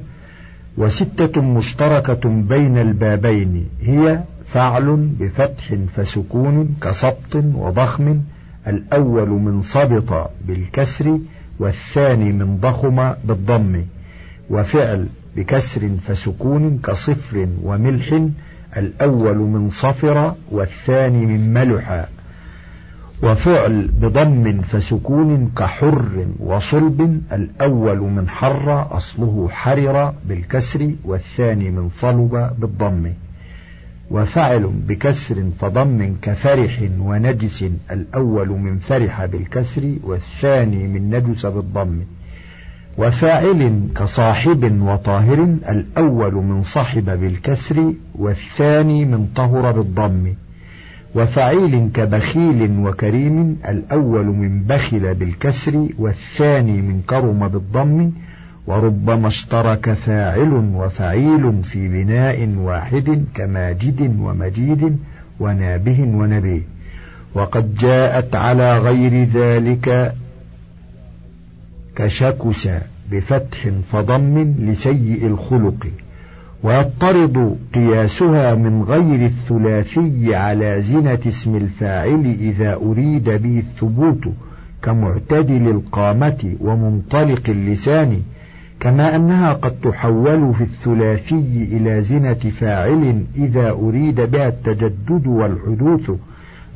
وستة 0.78 1.42
مشتركة 1.42 2.30
بين 2.30 2.78
البابين 2.78 3.70
هي 3.82 4.24
فعل 4.46 5.10
بفتح 5.20 5.76
فسكون 5.96 6.76
كسبط 6.82 7.36
وضخم 7.36 8.22
الأول 8.68 9.30
من 9.30 9.62
سبط 9.62 10.30
بالكسر 10.48 11.20
والثاني 11.60 12.32
من 12.32 12.58
ضخم 12.58 13.14
بالضم 13.24 13.84
وفعل 14.50 15.08
بكسر 15.36 15.90
فسكون 16.08 16.80
كصفر 16.84 17.48
وملح 17.64 18.22
الأول 18.78 19.38
من 19.38 19.70
صفر 19.70 20.34
والثاني 20.52 21.26
من 21.26 21.54
ملح. 21.54 22.08
وفعل 23.24 23.88
بضم 23.88 24.62
فسكون 24.62 25.52
كحر 25.58 26.26
وصلب 26.40 27.22
الأول 27.32 27.98
من 27.98 28.30
حر 28.30 28.96
أصله 28.98 29.50
حرر 29.52 30.14
بالكسر 30.26 30.92
والثاني 31.06 31.72
من 31.72 31.90
صلب 31.90 32.54
بالضم. 32.60 33.12
وفعل 34.12 34.72
بكسر 34.88 35.44
فضم 35.60 36.16
كفرح 36.22 36.90
ونجس 37.00 37.66
الأول 37.92 38.50
من 38.50 38.78
فرح 38.78 39.26
بالكسر 39.26 39.96
والثاني 40.04 40.88
من 40.88 41.10
نجس 41.10 41.46
بالضم. 41.46 42.00
وفاعل 42.98 43.88
كصاحب 43.96 44.82
وطاهر 44.82 45.44
الأول 45.70 46.34
من 46.34 46.64
صحب 46.64 47.06
بالكسر 47.06 47.94
والثاني 48.16 49.06
من 49.06 49.28
طهر 49.36 49.72
بالضم. 49.72 50.34
وفعيل 51.18 51.90
كبخيل 51.94 52.80
وكريم 52.80 53.58
الأول 53.68 54.26
من 54.26 54.64
بخل 54.64 55.14
بالكسر 55.14 55.88
والثاني 56.00 56.82
من 56.82 57.02
كرم 57.10 57.48
بالضم 57.48 58.12
وربما 58.68 59.28
اشترك 59.28 59.94
فاعل 59.94 60.54
وفعيل 60.76 61.64
في 61.64 61.88
بناء 61.88 62.56
واحد 62.58 63.26
كماجد 63.36 64.20
ومجيد 64.20 64.98
ونابه 65.40 66.02
ونبيه. 66.02 66.62
وقد 67.34 67.76
جاءت 67.76 68.36
على 68.36 68.80
غير 68.80 69.24
ذلك 69.24 70.14
كشكس 71.96 72.70
بفتح 73.12 73.70
فضم 73.92 74.56
لسيء 74.60 75.28
الخلق. 75.28 75.88
ويضطرد 76.64 77.58
قياسها 77.74 78.56
من 78.56 78.84
غير 78.84 79.26
الثلاثي 79.26 80.36
على 80.36 80.82
زنة 80.82 81.20
اسم 81.28 81.56
الفاعل 81.56 82.26
إذا 82.40 82.74
أريد 82.74 83.24
به 83.24 83.60
الثبوت 83.60 84.24
كمعتدل 84.82 85.68
القامة 85.68 86.56
ومنطلق 86.60 87.42
اللسان 87.50 88.22
كما 88.80 89.16
أنها 89.16 89.54
قد 89.54 89.72
تحول 89.84 90.54
في 90.54 90.62
الثلاثي 90.62 91.68
إلى 91.72 92.02
زنة 92.02 92.34
فاعل 92.34 93.24
إذا 93.36 93.70
أريد 93.70 94.22
بها 94.22 94.48
التجدد 94.48 95.28
والحدوث 95.28 96.12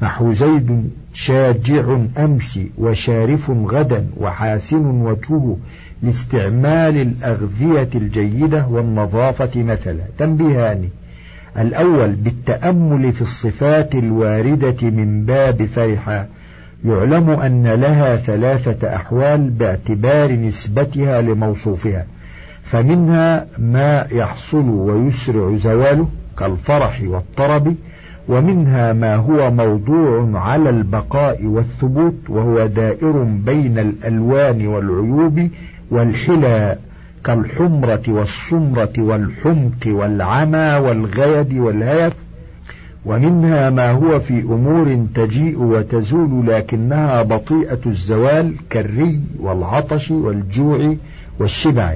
نحو 0.01 0.33
زيد 0.33 0.89
شاجع 1.13 1.97
أمس 2.17 2.59
وشارف 2.77 3.51
غدا 3.51 4.07
وحاسن 4.17 4.85
وجهه 4.85 5.57
لاستعمال 6.03 6.97
الأغذية 6.97 7.89
الجيدة 7.95 8.67
والنظافة 8.67 9.63
مثلا. 9.63 10.03
تنبيهان. 10.17 10.89
الأول 11.59 12.11
بالتأمل 12.11 13.13
في 13.13 13.21
الصفات 13.21 13.95
الواردة 13.95 14.89
من 14.89 15.25
باب 15.25 15.65
فرح 15.65 16.25
يعلم 16.85 17.29
أن 17.29 17.67
لها 17.67 18.15
ثلاثة 18.15 18.95
أحوال 18.95 19.49
باعتبار 19.49 20.31
نسبتها 20.31 21.21
لموصوفها. 21.21 22.05
فمنها 22.63 23.45
ما 23.57 24.07
يحصل 24.11 24.69
ويسرع 24.69 25.55
زواله 25.55 26.07
كالفرح 26.39 27.01
والطرب 27.05 27.75
ومنها 28.27 28.93
ما 28.93 29.15
هو 29.15 29.51
موضوع 29.51 30.39
على 30.39 30.69
البقاء 30.69 31.45
والثبوت 31.45 32.29
وهو 32.29 32.65
دائر 32.65 33.23
بين 33.23 33.79
الألوان 33.79 34.67
والعيوب 34.67 35.49
والحلى 35.91 36.77
كالحمرة 37.23 38.03
والسمرة 38.07 38.93
والحمق 38.97 39.87
والعمى 39.87 40.75
والغيد 40.87 41.53
والهيف 41.57 42.13
ومنها 43.05 43.69
ما 43.69 43.91
هو 43.91 44.19
في 44.19 44.41
أمور 44.41 45.05
تجيء 45.15 45.59
وتزول 45.59 46.47
لكنها 46.47 47.21
بطيئة 47.21 47.79
الزوال 47.85 48.55
كالري 48.69 49.21
والعطش 49.39 50.11
والجوع 50.11 50.95
والشبع. 51.39 51.95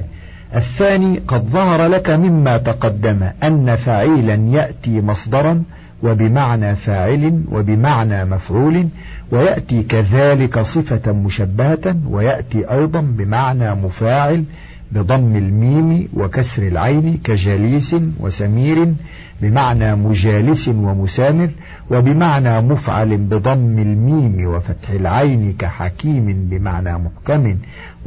الثاني 0.54 1.18
قد 1.28 1.44
ظهر 1.44 1.86
لك 1.86 2.10
مما 2.10 2.58
تقدم 2.58 3.30
أن 3.42 3.76
فعيلا 3.76 4.34
يأتي 4.34 5.00
مصدرا 5.00 5.62
وبمعنى 6.02 6.76
فاعل 6.76 7.42
وبمعنى 7.52 8.24
مفعول 8.24 8.88
ويأتي 9.30 9.82
كذلك 9.82 10.60
صفة 10.60 11.12
مشبهة 11.12 11.96
ويأتي 12.10 12.70
أيضا 12.70 13.00
بمعنى 13.00 13.74
مفاعل 13.74 14.44
بضم 14.92 15.36
الميم 15.36 16.08
وكسر 16.14 16.62
العين 16.62 17.20
كجليس 17.24 17.96
وسمير 18.20 18.94
بمعنى 19.42 19.94
مجالس 19.94 20.68
ومسامر 20.68 21.50
وبمعنى 21.90 22.60
مفعل 22.60 23.16
بضم 23.16 23.78
الميم 23.78 24.46
وفتح 24.46 24.90
العين 24.90 25.54
كحكيم 25.58 26.48
بمعنى 26.50 26.98
محكم 26.98 27.56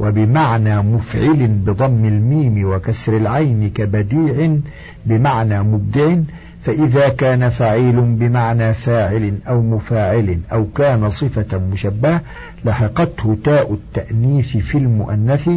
وبمعنى 0.00 0.82
مفعل 0.82 1.46
بضم 1.46 2.04
الميم 2.04 2.64
وكسر 2.64 3.16
العين 3.16 3.70
كبديع 3.70 4.56
بمعنى 5.06 5.62
مبدع 5.62 6.16
فإذا 6.62 7.08
كان 7.08 7.48
فعيل 7.48 8.00
بمعنى 8.00 8.74
فاعل 8.74 9.34
أو 9.48 9.62
مفاعل 9.62 10.40
أو 10.52 10.66
كان 10.76 11.08
صفة 11.08 11.58
مشبهة 11.72 12.20
لحقته 12.64 13.38
تاء 13.44 13.74
التأنيث 13.74 14.56
في 14.56 14.78
المؤنث 14.78 15.50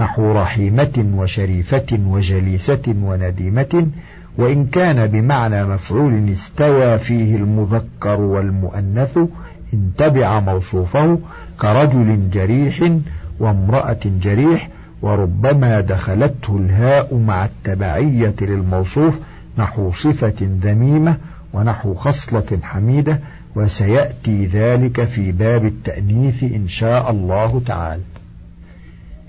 نحو 0.00 0.32
رحيمة 0.32 1.06
وشريفة 1.16 1.98
وجليسة 2.06 2.94
ونديمة 3.02 3.86
وإن 4.38 4.66
كان 4.66 5.06
بمعنى 5.06 5.64
مفعول 5.64 6.30
استوى 6.32 6.98
فيه 6.98 7.36
المذكر 7.36 8.20
والمؤنث 8.20 9.18
إن 9.74 9.90
تبع 9.98 10.40
موصوفه 10.40 11.18
كرجل 11.60 12.30
جريح 12.32 12.90
وامرأة 13.40 13.98
جريح 14.22 14.68
وربما 15.02 15.80
دخلته 15.80 16.56
الهاء 16.56 17.16
مع 17.16 17.44
التبعية 17.44 18.34
للموصوف 18.40 19.20
نحو 19.58 19.92
صفة 19.92 20.34
ذميمة 20.40 21.16
ونحو 21.52 21.94
خصلة 21.94 22.58
حميدة 22.62 23.20
وسيأتي 23.56 24.46
ذلك 24.46 25.04
في 25.04 25.32
باب 25.32 25.64
التأنيث 25.64 26.42
إن 26.42 26.68
شاء 26.68 27.10
الله 27.10 27.62
تعالى. 27.66 28.02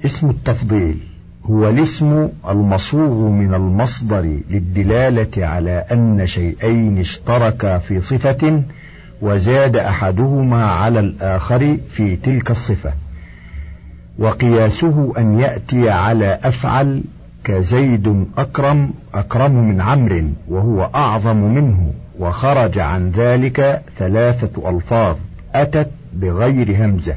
اسم 0.06 0.30
التفضيل 0.30 0.98
هو 1.46 1.70
الاسم 1.70 2.28
المصوغ 2.50 3.30
من 3.30 3.54
المصدر 3.54 4.40
للدلالة 4.50 5.46
على 5.46 5.86
أن 5.92 6.26
شيئين 6.26 7.00
اشتركا 7.00 7.78
في 7.78 8.02
صفة 8.02 8.64
وزاد 9.22 9.76
أحدهما 9.76 10.66
على 10.66 11.00
الآخر 11.00 11.78
في 11.90 12.16
تلك 12.16 12.52
الصفة. 12.52 12.94
وقياسه 14.20 15.14
أن 15.18 15.40
يأتي 15.40 15.90
على 15.90 16.40
أفعل 16.44 17.02
كزيد 17.48 18.26
أكرم 18.38 18.90
أكرم 19.14 19.70
من 19.70 19.82
عمرو 19.82 20.24
وهو 20.48 20.90
أعظم 20.96 21.38
منه 21.38 21.94
وخرج 22.20 22.80
عن 22.80 23.12
ذلك 23.12 23.82
ثلاثة 23.98 24.70
ألفاظ 24.70 25.16
أتت 25.54 25.92
بغير 26.14 26.86
همزة 26.86 27.16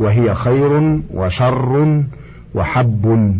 وهي 0.00 0.34
خير 0.34 1.00
وشر 1.14 2.02
وحب 2.54 3.34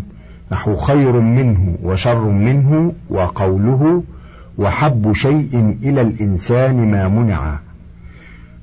نحو 0.53 0.77
خير 0.77 1.21
منه 1.21 1.77
وشر 1.83 2.25
منه 2.29 2.93
وقوله 3.11 4.03
وحب 4.59 5.13
شيء 5.13 5.77
إلى 5.83 6.01
الإنسان 6.01 6.91
ما 6.91 7.09
منع 7.09 7.59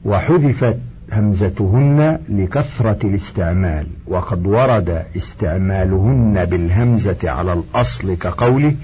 وحذفت 0.06 0.78
همزتهن 1.12 2.20
لكثرة 2.30 2.98
الاستعمال 3.04 3.88
وقد 4.08 4.48
ورد 4.48 5.06
استعمالهن 5.18 6.46
بالهمزة 6.46 7.18
على 7.24 7.54
الأصل 7.54 8.16
كقوله 8.16 8.76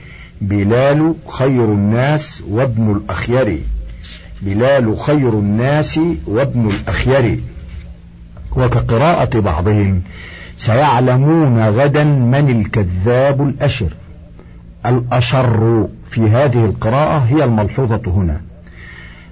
بلال 0.41 1.15
خير 1.27 1.65
الناس 1.65 2.43
وابن 2.49 2.91
الأخير 2.91 3.59
بلال 4.41 4.99
خير 4.99 5.29
الناس 5.29 5.99
وابن 6.27 6.69
الأخير 6.69 7.39
وكقراءة 8.55 9.39
بعضهم 9.39 10.01
سيعلمون 10.57 11.69
غدا 11.69 12.03
من 12.03 12.49
الكذاب 12.61 13.41
الأشر. 13.41 13.89
الأشر 14.85 15.87
في 16.05 16.21
هذه 16.21 16.65
القراءة 16.65 17.17
هي 17.19 17.43
الملحوظة 17.43 18.01
هنا. 18.07 18.41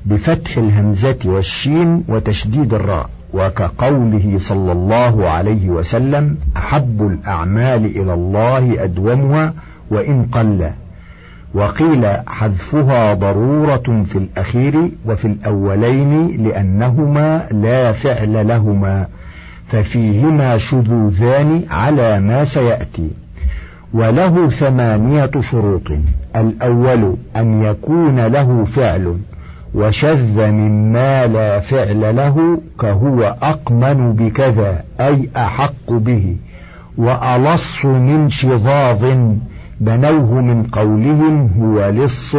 بفتح 0.05 0.57
الهمزة 0.57 1.17
والشين 1.25 2.03
وتشديد 2.07 2.73
الراء 2.73 3.09
وكقوله 3.33 4.33
صلى 4.37 4.71
الله 4.71 5.29
عليه 5.29 5.69
وسلم 5.69 6.37
أحب 6.57 7.01
الأعمال 7.01 7.85
إلى 7.85 8.13
الله 8.13 8.83
أدومها 8.83 9.53
وإن 9.91 10.25
قل. 10.31 10.71
وقيل 11.53 12.05
حذفها 12.27 13.13
ضرورة 13.13 14.03
في 14.05 14.17
الأخير 14.17 14.89
وفي 15.05 15.25
الأولين 15.25 16.43
لأنهما 16.47 17.47
لا 17.51 17.91
فعل 17.91 18.47
لهما 18.47 19.07
ففيهما 19.67 20.57
شذوذان 20.57 21.63
على 21.71 22.19
ما 22.19 22.43
سيأتي. 22.43 23.09
وله 23.93 24.47
ثمانية 24.49 25.31
شروط 25.39 25.91
الأول 26.35 27.15
أن 27.35 27.63
يكون 27.63 28.27
له 28.27 28.63
فعل. 28.63 29.17
وشذ 29.75 30.51
مما 30.51 31.27
لا 31.27 31.59
فعل 31.59 32.15
له 32.15 32.61
كهو 32.79 33.35
أقمن 33.41 34.13
بكذا 34.13 34.83
أي 34.99 35.29
أحق 35.37 35.91
به 35.91 36.35
وألص 36.97 37.85
من 37.85 38.29
شظاظ 38.29 39.05
بنوه 39.79 40.41
من 40.41 40.63
قولهم 40.63 41.49
هو 41.59 41.89
لص 41.89 42.35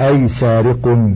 أي 0.00 0.28
سارق. 0.28 1.08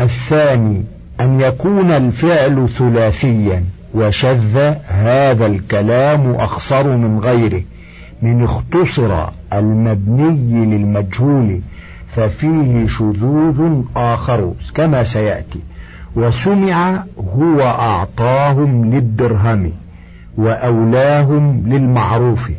الثاني 0.00 0.84
أن 1.20 1.40
يكون 1.40 1.90
الفعل 1.90 2.68
ثلاثيا 2.68 3.64
وشذ 3.94 4.56
هذا 4.88 5.46
الكلام 5.46 6.34
أخصر 6.34 6.96
من 6.96 7.18
غيره 7.18 7.62
من 8.22 8.42
اختصر 8.42 9.26
المبني 9.52 10.66
للمجهول 10.66 11.60
ففيه 12.12 12.86
شذوذ 12.86 13.82
آخر 13.96 14.52
كما 14.74 15.02
سيأتي. 15.02 15.60
وسمع 16.16 17.04
هو 17.36 17.60
أعطاهم 17.60 18.94
للدرهم 18.94 19.72
وأولاهم 20.36 21.62
للمعروف 21.66 22.50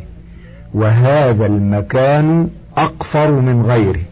وهذا 0.74 1.46
المكان 1.46 2.48
أقفر 2.76 3.30
من 3.30 3.62
غيره 3.62 4.02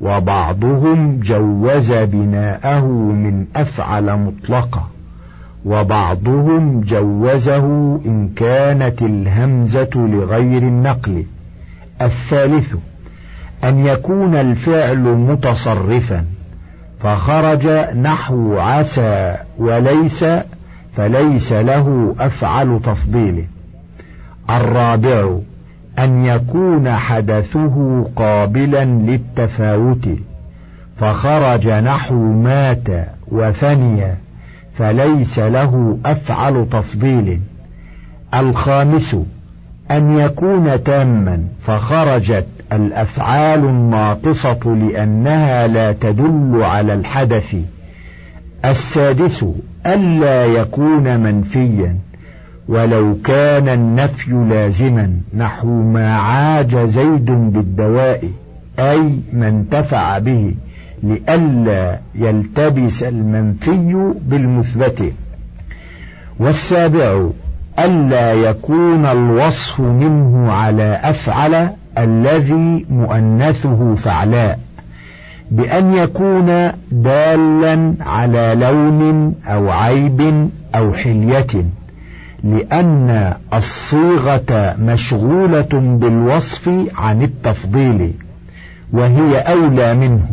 وبعضهم 0.00 1.20
جوز 1.20 1.92
بناءه 1.92 2.86
من 2.92 3.46
أفعل 3.56 4.16
مطلقة 4.16 4.88
وبعضهم 5.64 6.80
جوزه 6.80 7.66
إن 8.06 8.28
كانت 8.36 9.02
الهمزة 9.02 9.90
لغير 9.94 10.62
النقل. 10.62 11.24
الثالث 12.02 12.74
أن 13.64 13.86
يكون 13.86 14.34
الفعل 14.34 14.98
متصرفا 14.98 16.24
فخرج 17.00 17.66
نحو 17.96 18.58
عسى 18.58 19.36
وليس 19.58 20.24
فليس 20.96 21.52
له 21.52 22.14
أفعل 22.20 22.80
تفضيله. 22.84 23.44
الرابع 24.50 25.38
أن 25.98 26.24
يكون 26.24 26.90
حدثه 26.96 28.06
قابلا 28.16 28.84
للتفاوت 28.84 30.08
فخرج 30.96 31.68
نحو 31.68 32.32
مات 32.32 33.08
وفني 33.28 34.14
فليس 34.78 35.38
له 35.38 35.98
أفعل 36.06 36.66
تفضيل 36.72 37.40
الخامس 38.34 39.16
أن 39.90 40.18
يكون 40.18 40.84
تاما 40.84 41.44
فخرجت 41.62 42.46
الأفعال 42.72 43.64
الناقصة 43.64 44.58
لأنها 44.64 45.66
لا 45.66 45.92
تدل 45.92 46.62
على 46.62 46.94
الحدث. 46.94 47.56
السادس 48.64 49.44
ألا 49.86 50.44
يكون 50.46 51.20
منفيا 51.20 51.96
ولو 52.68 53.16
كان 53.24 53.68
النفي 53.68 54.32
لازما 54.32 55.20
نحو 55.36 55.68
ما 55.68 56.14
عاج 56.14 56.76
زيد 56.76 57.30
بالدواء 57.30 58.30
أي 58.78 59.12
ما 59.32 59.48
انتفع 59.48 60.18
به 60.18 60.54
لئلا 61.02 61.98
يلتبس 62.14 63.02
المنفي 63.02 64.12
بالمثبت. 64.26 65.12
والسابع 66.40 67.28
ألا 67.78 68.32
يكون 68.32 69.06
الوصف 69.06 69.80
منه 69.80 70.52
على 70.52 71.00
أفعل 71.02 71.70
الذي 71.98 72.86
مؤنثه 72.90 73.94
فعلاء 73.94 74.58
بأن 75.50 75.94
يكون 75.94 76.72
دالا 76.92 77.94
على 78.00 78.54
لون 78.60 79.34
أو 79.46 79.70
عيب 79.70 80.50
أو 80.74 80.92
حلية 80.92 81.64
لأن 82.44 83.34
الصيغة 83.54 84.76
مشغولة 84.80 85.68
بالوصف 85.72 86.70
عن 86.98 87.22
التفضيل 87.22 88.12
وهي 88.92 89.38
أولى 89.38 89.94
منه 89.94 90.26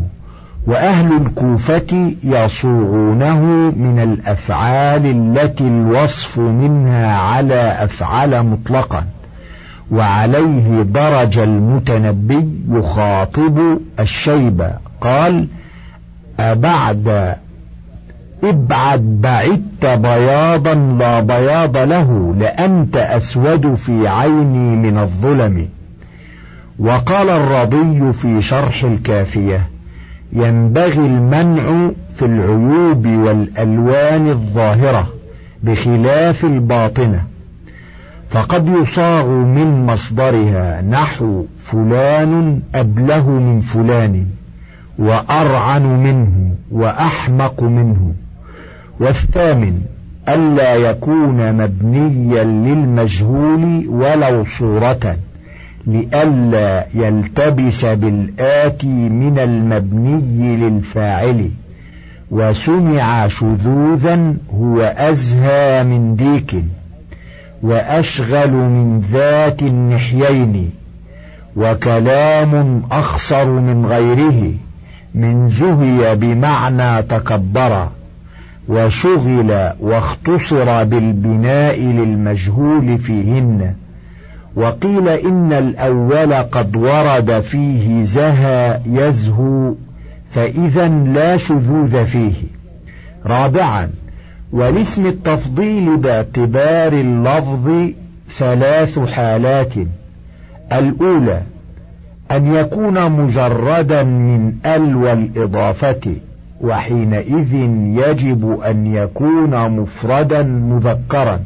وأهل 0.67 1.17
الكوفة 1.17 2.13
يصوغونه 2.23 3.39
من 3.77 3.99
الأفعال 3.99 5.05
التي 5.05 5.63
الوصف 5.67 6.39
منها 6.39 7.17
على 7.17 7.77
أفعال 7.83 8.45
مطلقا. 8.45 9.05
وعليه 9.91 10.81
درج 10.81 11.39
المتنبي 11.39 12.49
يخاطب 12.69 13.77
الشيبة 13.99 14.71
قال 15.01 15.47
أبعد 16.39 17.35
ابعد 18.43 19.21
بعدت 19.21 19.85
بياضا 19.85 20.73
لا 20.73 21.19
بياض 21.19 21.77
له 21.77 22.35
لأنت 22.39 22.95
أسود 22.97 23.75
في 23.75 24.07
عيني 24.07 24.75
من 24.75 24.97
الظلم. 24.97 25.67
وقال 26.79 27.29
الرضي 27.29 28.13
في 28.13 28.41
شرح 28.41 28.83
الكافية 28.83 29.61
ينبغي 30.33 31.05
المنع 31.05 31.91
في 32.15 32.25
العيوب 32.25 33.05
والألوان 33.07 34.29
الظاهرة 34.29 35.07
بخلاف 35.63 36.45
الباطنة. 36.45 37.23
فقد 38.29 38.67
يصاغ 38.67 39.27
من 39.27 39.85
مصدرها 39.85 40.81
نحو 40.81 41.45
فلان 41.59 42.59
أبله 42.75 43.29
من 43.29 43.61
فلان 43.61 44.25
وأرعن 44.99 46.03
منه 46.03 46.51
وأحمق 46.71 47.63
منه. 47.63 48.13
والثامن 48.99 49.81
ألا 50.29 50.75
يكون 50.75 51.53
مبنيا 51.53 52.43
للمجهول 52.43 53.87
ولو 53.87 54.43
صورة 54.45 55.17
لئلا 55.87 56.85
يلتبس 56.93 57.85
بالآتي 57.85 58.87
من 59.09 59.39
المبني 59.39 60.57
للفاعل. 60.57 61.49
وسمع 62.31 63.27
شذوذا 63.27 64.33
هو 64.53 64.81
أزهى 64.97 65.83
من 65.83 66.15
ديك. 66.15 66.55
وأشغل 67.65 68.51
من 68.51 69.01
ذات 69.11 69.61
النحيين 69.61 70.69
وكلام 71.55 72.83
أخصر 72.91 73.49
من 73.49 73.85
غيره 73.85 74.53
من 75.15 75.49
زهي 75.49 76.15
بمعنى 76.15 77.01
تكبر 77.01 77.87
وشغل 78.67 79.71
واختصر 79.79 80.83
بالبناء 80.83 81.79
للمجهول 81.79 82.97
فيهن. 82.97 83.73
وقيل 84.55 85.09
إن 85.09 85.53
الأول 85.53 86.33
قد 86.33 86.75
ورد 86.75 87.39
فيه 87.41 88.01
زهى 88.01 88.79
يزهو 88.85 89.73
فإذا 90.31 90.87
لا 90.87 91.37
شذوذ 91.37 92.05
فيه. 92.05 92.33
رابعا 93.25 93.89
ولاسم 94.55 95.05
التفضيل 95.05 95.97
باعتبار 95.97 96.93
اللفظ 96.93 97.89
ثلاث 98.29 98.99
حالات. 98.99 99.73
الأولى 100.73 101.41
أن 102.31 102.53
يكون 102.53 103.11
مجردا 103.11 104.03
من 104.03 104.53
ال 104.65 104.95
والإضافة 104.95 106.15
وحينئذ 106.61 107.53
يجب 108.07 108.59
أن 108.59 108.95
يكون 108.95 109.69
مفردا 109.69 110.43
مذكرا 110.43 111.39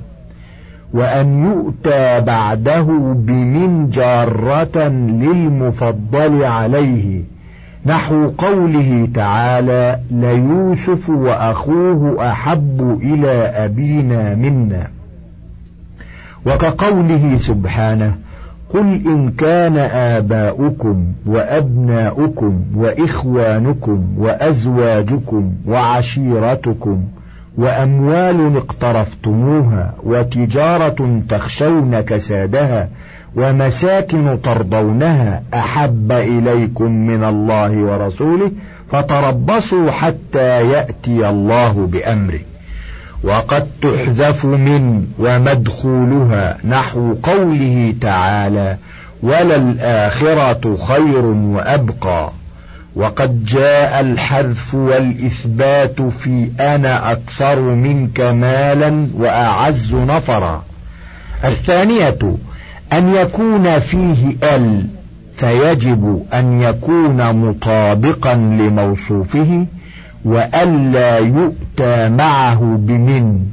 وأن 0.93 1.45
يؤتى 1.45 2.21
بعده 2.21 2.87
بمن 3.15 3.89
جارة 3.89 4.87
للمفضل 4.87 6.43
عليه. 6.43 7.21
نحو 7.85 8.27
قوله 8.27 9.07
تعالى 9.13 9.99
ليوسف 10.11 11.09
وأخوه 11.09 12.29
أحب 12.31 12.99
إلى 13.03 13.31
أبينا 13.65 14.35
منا. 14.35 14.87
وكقوله 16.45 17.37
سبحانه 17.37 18.13
قل 18.73 19.01
إن 19.05 19.31
كان 19.31 19.77
آباؤكم 19.77 21.05
وأبناؤكم 21.25 22.61
وإخوانكم 22.75 24.07
وأزواجكم 24.17 25.53
وعشيرتكم 25.67 27.03
وأموال 27.57 28.57
اقترفتموها 28.57 29.93
وتجارة 30.03 31.21
تخشون 31.29 32.01
كسادها 32.01 32.89
ومساكن 33.35 34.37
ترضونها 34.43 35.43
أحب 35.53 36.11
إليكم 36.11 36.91
من 36.91 37.23
الله 37.23 37.77
ورسوله 37.77 38.51
فتربصوا 38.91 39.91
حتى 39.91 40.69
يأتي 40.69 41.29
الله 41.29 41.87
بأمره. 41.91 42.39
وقد 43.23 43.67
تحذف 43.81 44.45
من 44.45 45.05
ومدخولها 45.19 46.57
نحو 46.63 47.15
قوله 47.23 47.93
تعالى 48.01 48.77
وللآخرة 49.23 50.77
خير 50.87 51.25
وأبقى 51.25 52.31
وقد 52.95 53.45
جاء 53.45 54.01
الحذف 54.01 54.75
والإثبات 54.75 56.01
في 56.01 56.49
أنا 56.59 57.11
أكثر 57.11 57.59
منك 57.59 58.19
مالا 58.19 59.07
وأعز 59.17 59.95
نفرا 59.95 60.63
الثانية 61.43 62.37
أن 62.93 63.09
يكون 63.15 63.79
فيه 63.79 64.35
ال 64.43 64.85
فيجب 65.35 66.23
أن 66.33 66.61
يكون 66.61 67.35
مطابقا 67.35 68.33
لموصوفه 68.35 69.65
وألا 70.25 71.17
يؤتى 71.17 72.09
معه 72.09 72.59
بمن. 72.79 73.45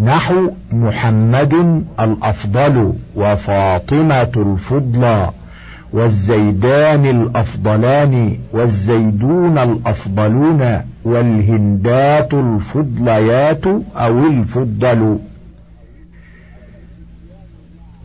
نحو 0.00 0.50
محمد 0.72 1.84
الأفضل 2.00 2.92
وفاطمة 3.16 4.32
الفضلى 4.36 5.30
والزيدان 5.92 7.06
الأفضلان 7.06 8.38
والزيدون 8.52 9.58
الأفضلون 9.58 10.80
والهندات 11.04 12.34
الفضليات 12.34 13.64
أو 13.96 14.18
الفضل. 14.18 15.18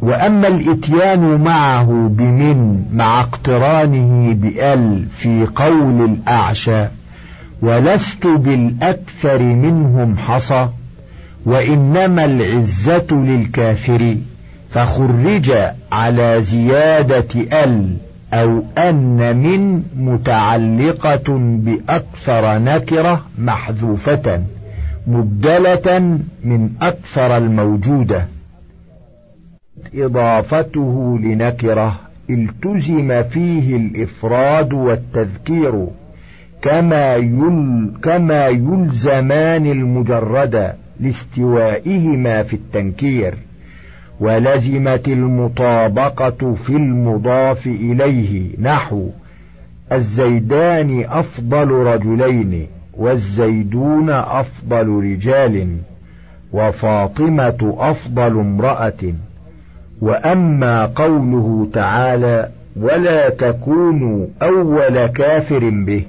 وأما 0.02 0.48
الإتيان 0.48 1.42
معه 1.44 2.08
بمن 2.12 2.86
مع 2.94 3.20
اقترانه 3.20 4.34
بأل 4.34 5.06
في 5.12 5.48
قول 5.56 6.06
الأعشى 6.06 6.86
ولست 7.62 8.28
بالأكثر 8.28 9.42
منهم 9.42 10.18
حصى 10.18 10.68
وإنما 11.46 12.26
العزة 12.26 13.08
للكافر 13.12 14.16
فخرج 14.70 15.52
على 15.92 16.42
زيادة 16.42 17.64
أل 17.64 17.98
أو 18.34 18.64
أن 18.78 19.38
من 19.38 19.84
متعلقة 19.98 21.24
بأكثر 21.38 22.60
نكرة 22.60 23.26
محذوفة 23.38 24.42
مبدلة 25.08 26.00
من 26.44 26.70
أكثر 26.82 27.38
الموجودة. 27.38 28.26
إضافته 29.96 31.20
لنكرة 31.22 32.00
التزم 32.30 33.24
فيه 33.24 33.76
الإفراد 33.76 34.74
والتذكير 34.74 35.88
كما 36.62 37.16
يل 37.16 37.92
كما 38.04 38.48
يلزمان 38.48 39.66
المجرد 39.66 40.74
لاستوائهما 41.00 42.44
في 42.44 42.54
التنكير 42.54 43.38
ولزمت 44.20 45.08
المطابقة 45.08 46.54
في 46.54 46.70
المضاف 46.70 47.68
إليه 47.68 48.50
نحو 48.60 49.10
الزيدان 49.92 51.06
أفضل 51.10 51.72
رجلين 51.72 52.68
والزيدون 52.98 54.10
أفضل 54.10 54.88
رجال 54.88 55.78
وفاطمة 56.54 57.76
أفضل 57.80 58.40
امرأة. 58.40 59.14
وأما 60.02 60.86
قوله 60.86 61.68
تعالى 61.74 62.50
ولا 62.76 63.30
تكونوا 63.30 64.28
أول 64.42 65.08
كافر 65.08 65.70
به 65.70 66.06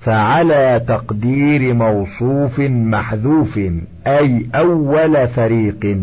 فعلى 0.00 0.82
تقدير 0.88 1.74
موصوف 1.74 2.60
محذوف 2.60 3.60
أي 4.06 4.46
أول 4.54 5.28
فريق. 5.28 5.98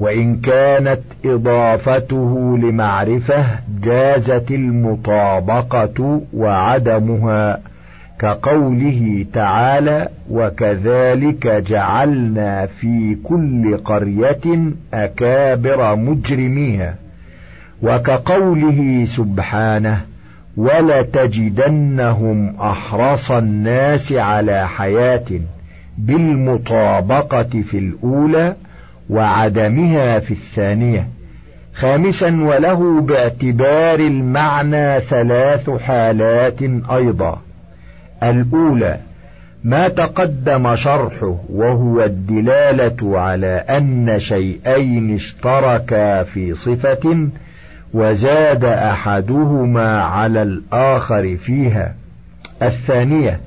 وإن 0.00 0.36
كانت 0.36 1.00
إضافته 1.24 2.58
لمعرفة 2.58 3.44
جازت 3.82 4.50
المطابقة 4.50 6.20
وعدمها. 6.34 7.71
كقوله 8.22 9.26
تعالى 9.32 10.08
وكذلك 10.30 11.46
جعلنا 11.46 12.66
في 12.66 13.16
كل 13.24 13.76
قرية 13.76 14.60
أكابر 14.94 15.96
مجرميها 15.96 16.94
وكقوله 17.82 19.04
سبحانه 19.04 20.00
ولتجدنهم 20.56 22.56
أحرص 22.60 23.32
الناس 23.32 24.12
على 24.12 24.68
حياة 24.68 25.26
بالمطابقة 25.98 27.62
في 27.62 27.78
الأولى 27.78 28.54
وعدمها 29.10 30.18
في 30.18 30.30
الثانية. 30.30 31.08
خامسا 31.74 32.42
وله 32.42 33.00
باعتبار 33.00 34.00
المعنى 34.00 35.00
ثلاث 35.00 35.70
حالات 35.70 36.62
أيضا. 36.90 37.38
الأولى 38.22 38.98
ما 39.64 39.88
تقدم 39.88 40.74
شرحه 40.74 41.36
وهو 41.48 42.04
الدلالة 42.04 43.18
على 43.18 43.64
أن 43.70 44.18
شيئين 44.18 45.14
اشتركا 45.14 46.22
في 46.22 46.54
صفة 46.54 47.28
وزاد 47.94 48.64
أحدهما 48.64 50.02
على 50.02 50.42
الآخر 50.42 51.36
فيها. 51.36 51.94
الثانية 52.62 53.40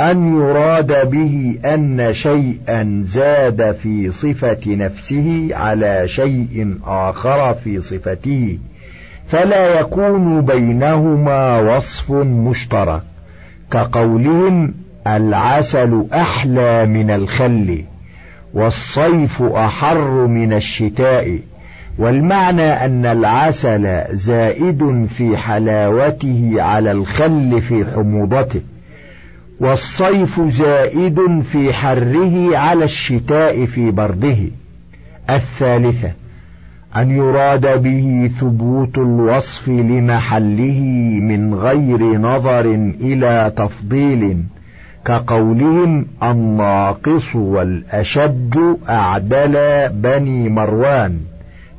أن 0.00 0.36
يراد 0.36 1.10
به 1.10 1.58
أن 1.64 2.12
شيئا 2.12 3.02
زاد 3.06 3.72
في 3.72 4.10
صفة 4.10 4.60
نفسه 4.66 5.48
على 5.52 6.08
شيء 6.08 6.74
آخر 6.86 7.54
في 7.54 7.80
صفته 7.80 8.58
فلا 9.26 9.80
يكون 9.80 10.40
بينهما 10.40 11.58
وصف 11.58 12.10
مشترك. 12.12 13.02
كقولهم 13.70 14.74
العسل 15.06 16.06
أحلى 16.12 16.86
من 16.86 17.10
الخل 17.10 17.84
والصيف 18.54 19.42
أحر 19.42 20.26
من 20.26 20.52
الشتاء 20.52 21.38
والمعنى 21.98 22.84
أن 22.84 23.06
العسل 23.06 24.04
زائد 24.16 25.06
في 25.08 25.36
حلاوته 25.36 26.54
على 26.56 26.92
الخل 26.92 27.62
في 27.62 27.84
حموضته 27.94 28.60
والصيف 29.60 30.40
زائد 30.40 31.40
في 31.40 31.72
حره 31.72 32.56
على 32.56 32.84
الشتاء 32.84 33.64
في 33.64 33.90
برده. 33.90 34.36
الثالثة 35.30 36.12
أن 36.96 37.10
يراد 37.10 37.82
به 37.82 38.30
ثبوت 38.40 38.98
الوصف 38.98 39.68
لمحله 39.68 40.80
من 41.22 41.54
غير 41.54 42.18
نظر 42.18 42.74
إلى 43.00 43.52
تفضيل 43.56 44.42
كقولهم 45.04 46.06
الناقص 46.22 47.36
والأشج 47.36 48.58
أعدل 48.88 49.88
بني 49.88 50.48
مروان. 50.48 51.20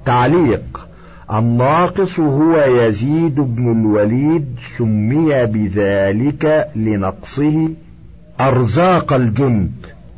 تعليق 0.05 0.87
الناقص 1.33 2.19
هو 2.19 2.57
يزيد 2.57 3.35
بن 3.35 3.71
الوليد 3.71 4.45
سمي 4.77 5.45
بذلك 5.45 6.67
لنقصه 6.75 7.69
أرزاق 8.39 9.13
الجند. 9.13 9.71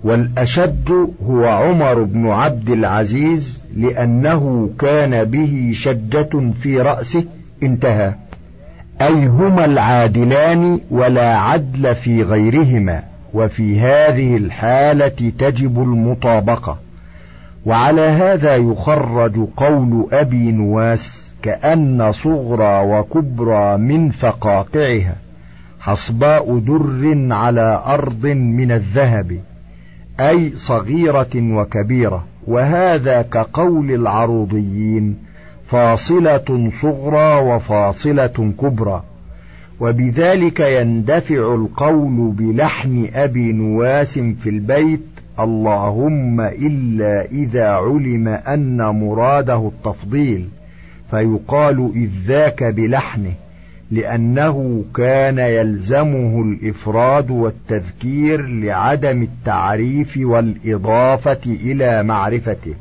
والأشد 0.03 1.09
هو 1.27 1.45
عمر 1.45 2.03
بن 2.03 2.29
عبد 2.29 2.69
العزيز 2.69 3.63
لأنه 3.77 4.69
كان 4.79 5.23
به 5.23 5.71
شجة 5.73 6.51
في 6.61 6.81
رأسه. 6.81 7.23
انتهى. 7.63 8.13
أي 9.01 9.27
هما 9.27 9.65
العادلان 9.65 10.79
ولا 10.91 11.37
عدل 11.37 11.95
في 11.95 12.23
غيرهما 12.23 13.03
وفي 13.33 13.79
هذه 13.79 14.37
الحالة 14.37 15.31
تجب 15.39 15.79
المطابقة. 15.79 16.77
وعلى 17.65 18.01
هذا 18.01 18.55
يخرج 18.55 19.47
قول 19.57 20.07
أبي 20.11 20.51
نواس 20.51 21.35
كأن 21.41 22.11
صغرى 22.11 22.85
وكبرى 22.85 23.77
من 23.77 24.09
فقاقعها 24.09 25.15
حصباء 25.79 26.59
در 26.59 27.33
على 27.33 27.83
أرض 27.85 28.25
من 28.25 28.71
الذهب. 28.71 29.39
أي 30.19 30.51
صغيرة 30.55 31.35
وكبيرة 31.35 32.25
وهذا 32.47 33.21
كقول 33.21 33.91
العروضيين 33.91 35.17
فاصلة 35.65 36.71
صغرى 36.81 37.41
وفاصلة 37.41 38.53
كبرى. 38.61 39.03
وبذلك 39.79 40.59
يندفع 40.59 41.55
القول 41.55 42.31
بلحن 42.37 43.09
أبي 43.13 43.51
نواس 43.53 44.19
في 44.19 44.49
البيت 44.49 44.99
اللهم 45.39 46.41
إلا 46.41 47.25
إذا 47.25 47.67
علم 47.69 48.27
أن 48.27 48.77
مراده 48.77 49.67
التفضيل 49.75 50.47
فيقال 51.11 51.91
إذ 51.95 52.09
ذاك 52.27 52.63
بلحنه 52.63 53.33
لأنه 53.93 54.85
كان 54.95 55.37
يلزمه 55.37 56.41
الإفراد 56.41 57.31
والتذكير 57.31 58.47
لعدم 58.47 59.21
التعريف 59.21 60.17
والإضافة 60.17 61.39
إلى 61.45 62.03
معرفته. 62.03 62.73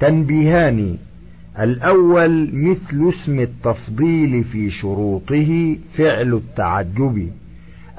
تنبيهان 0.00 0.96
الأول 1.60 2.50
مثل 2.52 3.08
اسم 3.08 3.40
التفضيل 3.40 4.44
في 4.44 4.70
شروطه 4.70 5.76
فعل 5.92 6.34
التعجب 6.34 7.28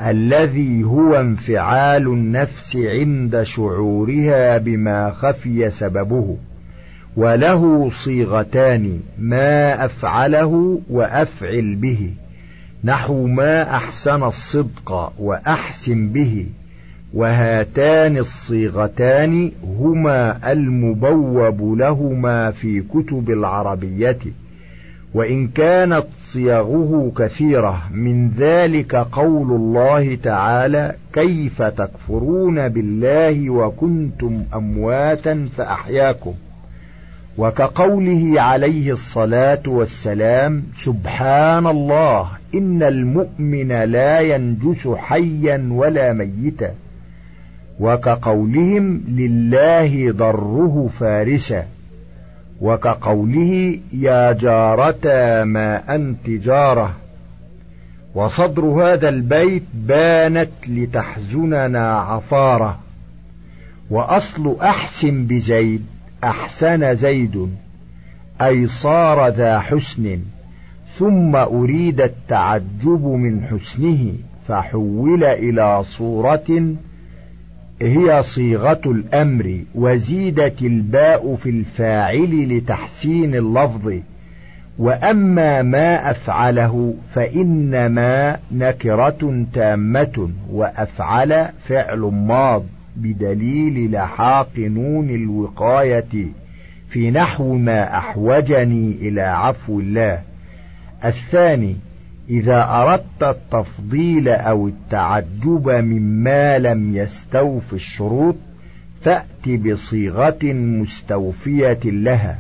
الذي 0.01 0.83
هو 0.83 1.19
انفعال 1.19 2.07
النفس 2.07 2.75
عند 2.75 3.41
شعورها 3.41 4.57
بما 4.57 5.11
خفي 5.11 5.69
سببه. 5.69 6.37
وله 7.19 7.89
صيغتان 7.89 8.99
ما 9.19 9.86
أفعله 9.86 10.82
وأفعل 10.89 11.75
به. 11.75 12.10
نحو 12.84 13.27
ما 13.27 13.75
أحسن 13.75 14.23
الصدق 14.23 15.13
وأحسن 15.19 16.10
به. 16.10 16.45
وهاتان 17.13 18.17
الصيغتان 18.17 19.51
هما 19.79 20.51
المبوب 20.51 21.79
لهما 21.79 22.51
في 22.51 22.82
كتب 22.82 23.29
العربية. 23.29 24.19
وإن 25.13 25.47
كانت 25.47 26.05
صيغه 26.19 27.12
كثيرة 27.17 27.82
من 27.93 28.29
ذلك 28.29 28.95
قول 28.95 29.51
الله 29.51 30.15
تعالى 30.15 30.95
كيف 31.13 31.62
تكفرون 31.62 32.67
بالله 32.67 33.49
وكنتم 33.49 34.43
أمواتا 34.55 35.47
فأحياكم. 35.58 36.34
وكقوله 37.39 38.41
عليه 38.41 38.91
الصلاة 38.91 39.63
والسلام 39.67 40.63
سبحان 40.78 41.67
الله 41.67 42.30
إن 42.56 42.84
المؤمن 42.84 43.67
لا 43.67 44.19
ينجس 44.19 44.88
حيا 44.88 45.69
ولا 45.71 46.13
ميتا. 46.13 46.71
وكقولهم 47.80 49.04
لله 49.08 50.12
ضره 50.12 50.89
فارسا. 50.99 51.65
وكقوله 52.62 53.80
يا 53.93 54.32
جارتا 54.32 55.43
ما 55.43 55.95
أنت 55.95 56.30
جارة. 56.30 56.95
وصدر 58.15 58.66
هذا 58.66 59.09
البيت 59.09 59.63
بانت 59.74 60.49
لتحزننا 60.68 61.99
عفارة. 61.99 62.80
وأصل 63.89 64.57
أحسن 64.61 65.26
بزيد 65.26 65.86
أحسن 66.24 66.95
زيد 66.95 67.49
أي 68.41 68.67
صار 68.67 69.28
ذا 69.28 69.59
حسن 69.59 70.20
ثم 70.88 71.36
أريد 71.36 72.01
التعجب 72.01 73.05
من 73.05 73.41
حسنه 73.43 74.13
فحول 74.47 75.24
إلى 75.24 75.84
صورة 75.84 76.76
هي 77.82 78.24
صيغة 78.24 78.82
الأمر 78.86 79.59
وزيدت 79.76 80.61
الباء 80.61 81.36
في 81.36 81.49
الفاعل 81.49 82.57
لتحسين 82.57 83.36
اللفظ. 83.36 83.93
وأما 84.80 85.61
ما 85.61 86.11
أفعله 86.11 86.93
فإنما 87.11 88.39
نكرة 88.51 89.45
تامة 89.53 90.30
وأفعل 90.51 91.49
فعل 91.63 91.99
ماض. 91.99 92.63
بدليل 93.02 93.91
لحاق 93.91 94.50
نون 94.58 95.10
الوقاية 95.10 96.28
في 96.89 97.12
نحو 97.12 97.56
ما 97.56 97.97
أحوجني 97.97 98.91
إلى 99.02 99.22
عفو 99.22 99.80
الله. 99.80 100.22
الثاني 101.06 101.76
إذا 102.30 102.66
أردت 102.70 103.24
التفضيل 103.24 104.30
أو 104.30 104.68
التعجب 104.68 105.70
مما 105.70 106.58
لم 106.58 106.95
يستوفي 106.95 107.74
الشروط 107.74 108.36
فأت 109.02 109.50
بصيغة 109.50 110.54
مستوفية 110.54 111.80
لها. 111.84 112.39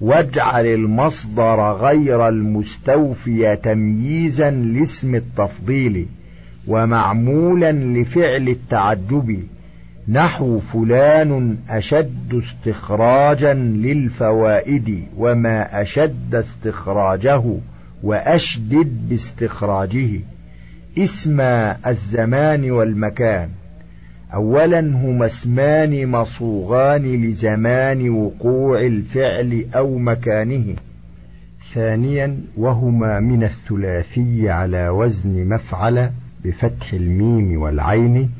واجعل 0.00 0.66
المصدر 0.66 1.72
غير 1.72 2.28
المستوفي 2.28 3.56
تمييزا 3.56 4.50
لاسم 4.50 5.14
التفضيل 5.14 6.06
ومعمولا 6.66 7.72
لفعل 7.72 8.48
التعجب. 8.48 9.42
نحو 10.08 10.60
فلان 10.60 11.56
أشد 11.70 12.34
استخراجا 12.34 13.54
للفوائد 13.54 15.04
وما 15.16 15.82
أشد 15.82 16.34
استخراجه 16.34 17.42
وأشدد 18.02 19.08
باستخراجه. 19.08 20.20
اسم 20.98 21.40
الزمان 21.86 22.70
والمكان. 22.70 23.48
أولا 24.34 24.80
هما 24.80 25.26
اسمان 25.26 26.06
مصوغان 26.06 27.02
لزمان 27.02 28.10
وقوع 28.10 28.80
الفعل 28.80 29.64
أو 29.74 29.98
مكانه. 29.98 30.76
ثانيا 31.74 32.38
وهما 32.56 33.20
من 33.20 33.44
الثلاثي 33.44 34.50
على 34.50 34.88
وزن 34.88 35.48
مفعل 35.48 36.10
بفتح 36.44 36.92
الميم 36.92 37.62
والعين. 37.62 38.30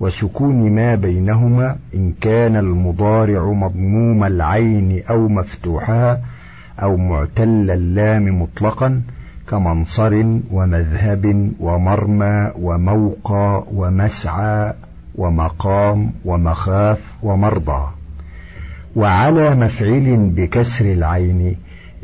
وسكون 0.00 0.70
ما 0.70 0.94
بينهما 0.94 1.76
إن 1.94 2.12
كان 2.20 2.56
المضارع 2.56 3.52
مضموم 3.52 4.24
العين 4.24 5.02
أو 5.10 5.28
مفتوحها 5.28 6.20
أو 6.82 6.96
معتل 6.96 7.70
اللام 7.70 8.42
مطلقا 8.42 9.02
كمنصر 9.48 10.24
ومذهب 10.52 11.52
ومرمى 11.60 12.50
وموقى 12.60 13.64
ومسعى 13.74 14.72
ومقام 15.14 16.12
ومخاف 16.24 17.16
ومرضى. 17.22 17.86
وعلى 18.96 19.54
مفعل 19.54 20.30
بكسر 20.36 20.92
العين 20.92 21.56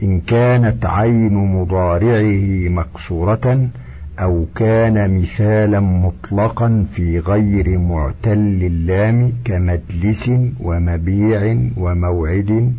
إن 0.03 0.21
كانت 0.21 0.87
عين 0.87 1.35
مضارعه 1.35 2.69
مكسورة 2.69 3.69
أو 4.21 4.47
كان 4.55 5.19
مثالا 5.21 5.81
مطلقا 5.81 6.87
في 6.95 7.19
غير 7.19 7.79
معتل 7.79 8.39
اللام 8.63 9.33
كمجلس 9.45 10.33
ومبيع 10.61 11.57
وموعد 11.77 12.73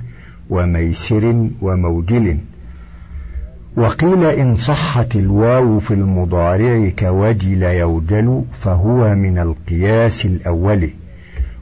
وميسر 0.50 1.50
وموجل. 1.62 2.38
وقيل 3.78 4.26
إن 4.26 4.56
صحت 4.56 5.16
الواو 5.16 5.80
في 5.80 5.94
المضارع 5.94 6.90
كوجل 6.90 7.64
يوجل 7.64 8.44
فهو 8.54 9.16
من 9.16 9.38
القياس 9.38 10.26
الأول. 10.26 10.90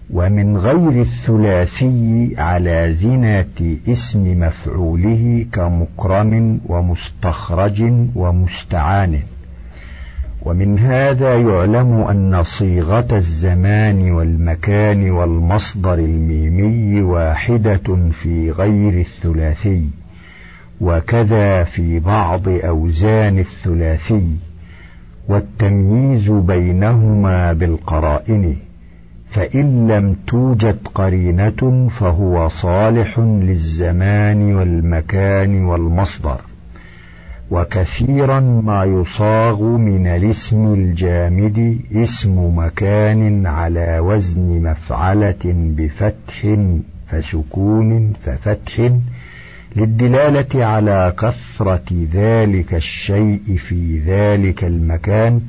ومن 0.09 0.57
غير 0.57 1.01
الثلاثي 1.01 2.33
على 2.37 2.91
زنة 2.91 3.77
اسم 3.87 4.39
مفعوله 4.39 5.45
كمكرم 5.51 6.59
ومستخرج 6.65 7.83
ومستعان. 8.15 9.19
ومن 10.45 10.79
هذا 10.79 11.37
يعلم 11.37 11.93
أن 11.93 12.43
صيغة 12.43 13.07
الزمان 13.15 14.11
والمكان 14.11 15.11
والمصدر 15.11 15.93
الميمي 15.93 17.01
واحدة 17.01 18.09
في 18.11 18.51
غير 18.51 18.99
الثلاثي 18.99 19.89
وكذا 20.81 21.63
في 21.63 21.99
بعض 21.99 22.47
أوزان 22.47 23.39
الثلاثي 23.39 24.35
والتمييز 25.27 26.29
بينهما 26.29 27.53
بالقرائن 27.53 28.55
فإن 29.29 29.87
لم 29.91 30.15
توجد 30.27 30.77
قرينة 30.95 31.87
فهو 31.89 32.47
صالح 32.47 33.19
للزمان 33.19 34.55
والمكان 34.55 35.65
والمصدر. 35.65 36.41
وكثيرا 37.53 38.39
ما 38.39 38.83
يصاغ 38.83 39.63
من 39.63 40.07
الاسم 40.07 40.73
الجامد 40.73 41.79
اسم 41.95 42.57
مكان 42.57 43.45
على 43.45 43.99
وزن 43.99 44.61
مفعلة 44.63 45.43
بفتح 45.45 46.55
فسكون 47.09 48.13
ففتح 48.13 48.91
للدلالة 49.75 50.65
على 50.65 51.13
كثرة 51.17 52.07
ذلك 52.13 52.73
الشيء 52.73 53.55
في 53.57 53.99
ذلك 53.99 54.63
المكان 54.63 55.41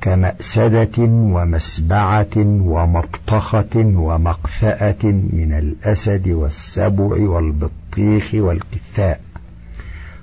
كمأسدة 0.00 0.98
ومسبعة 1.34 2.36
ومطخة 2.36 3.76
ومقفأة 3.76 5.04
من 5.32 5.52
الأسد 5.58 6.28
والسبع 6.28 7.28
والبطيخ 7.30 8.34
والقثاء. 8.34 9.20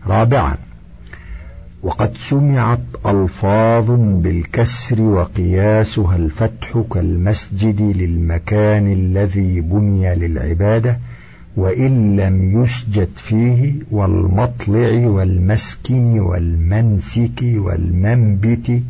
رابعا 0.07 0.55
وقد 1.86 2.18
سمعت 2.18 2.80
ألفاظ 3.06 3.92
بالكسر 4.22 5.02
وقياسها 5.02 6.16
الفتح 6.16 6.84
كالمسجد 6.94 7.82
للمكان 7.82 8.92
الذي 8.94 9.62
بني 9.62 10.16
للعبادة 10.16 10.98
وإن 11.58 12.16
لم 12.16 12.64
يسجد 12.64 13.10
فيه 13.16 13.74
والمطلع 13.92 15.08
والمسكن 15.08 16.20
والمنسك 16.20 17.40
والمنبت 17.44 18.82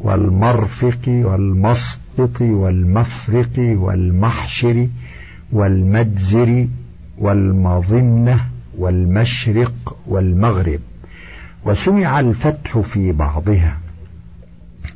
والمرفق 0.00 1.08
والمسقط 1.08 2.40
والمفرق 2.40 3.58
والمحشر 3.58 4.88
والمجزر 5.52 6.66
والمظنة 7.18 8.40
والمشرق 8.78 9.96
والمغرب. 10.06 10.80
وسمع 11.64 12.20
الفتح 12.20 12.78
في 12.78 13.12
بعضها. 13.12 13.78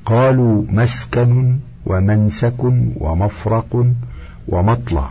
قالوا 0.06 0.64
مسكن 0.68 1.56
ومنسك 1.86 2.64
ومفرق 2.96 3.86
ومطلع. 4.48 5.10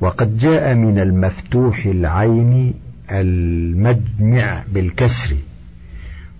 وقد 0.00 0.38
جاء 0.38 0.74
من 0.74 0.98
المفتوح 0.98 1.86
العين 1.86 2.74
المجمع 3.10 4.62
بالكسر. 4.72 5.36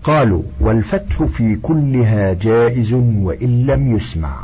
قالوا 0.03 0.43
والفتح 0.59 1.23
في 1.23 1.55
كلها 1.55 2.33
جائز 2.33 2.93
وإن 2.93 3.65
لم 3.65 3.95
يسمع. 3.95 4.43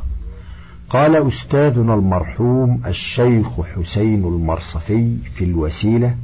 قال 0.89 1.27
أستاذنا 1.27 1.93
المرحوم 1.93 2.81
الشيخ 2.87 3.61
حسين 3.61 4.23
المرصفي 4.23 5.17
في 5.35 5.43
الوسيلة 5.43 6.15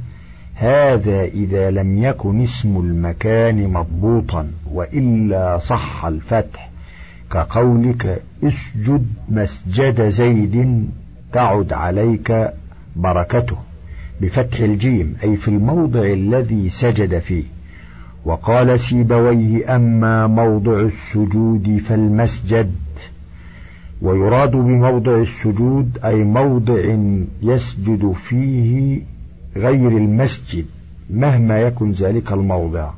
هذا 0.58 1.24
إذا 1.24 1.70
لم 1.70 2.02
يكن 2.02 2.40
اسم 2.40 2.76
المكان 2.76 3.72
مضبوطا 3.72 4.48
وإلا 4.72 5.58
صح 5.58 6.04
الفتح. 6.04 6.70
كقولك 7.32 8.22
اسجد 8.44 9.06
مسجد 9.28 10.08
زيد 10.08 10.86
تعد 11.32 11.72
عليك 11.72 12.50
بركته. 12.96 13.56
بفتح 14.20 14.60
الجيم 14.60 15.16
أي 15.24 15.36
في 15.36 15.48
الموضع 15.48 16.04
الذي 16.04 16.68
سجد 16.68 17.18
فيه. 17.18 17.44
وقال 18.24 18.80
سيبويه 18.80 19.76
أما 19.76 20.26
موضع 20.26 20.80
السجود 20.80 21.82
فالمسجد. 21.88 22.72
ويراد 24.02 24.50
بموضع 24.50 25.16
السجود 25.16 25.98
أي 26.04 26.24
موضع 26.24 26.96
يسجد 27.42 28.12
فيه 28.12 29.00
غير 29.56 29.88
المسجد 29.88 30.66
مهما 31.10 31.60
يكن 31.60 31.92
ذلك 31.92 32.32
الموضع 32.32 32.90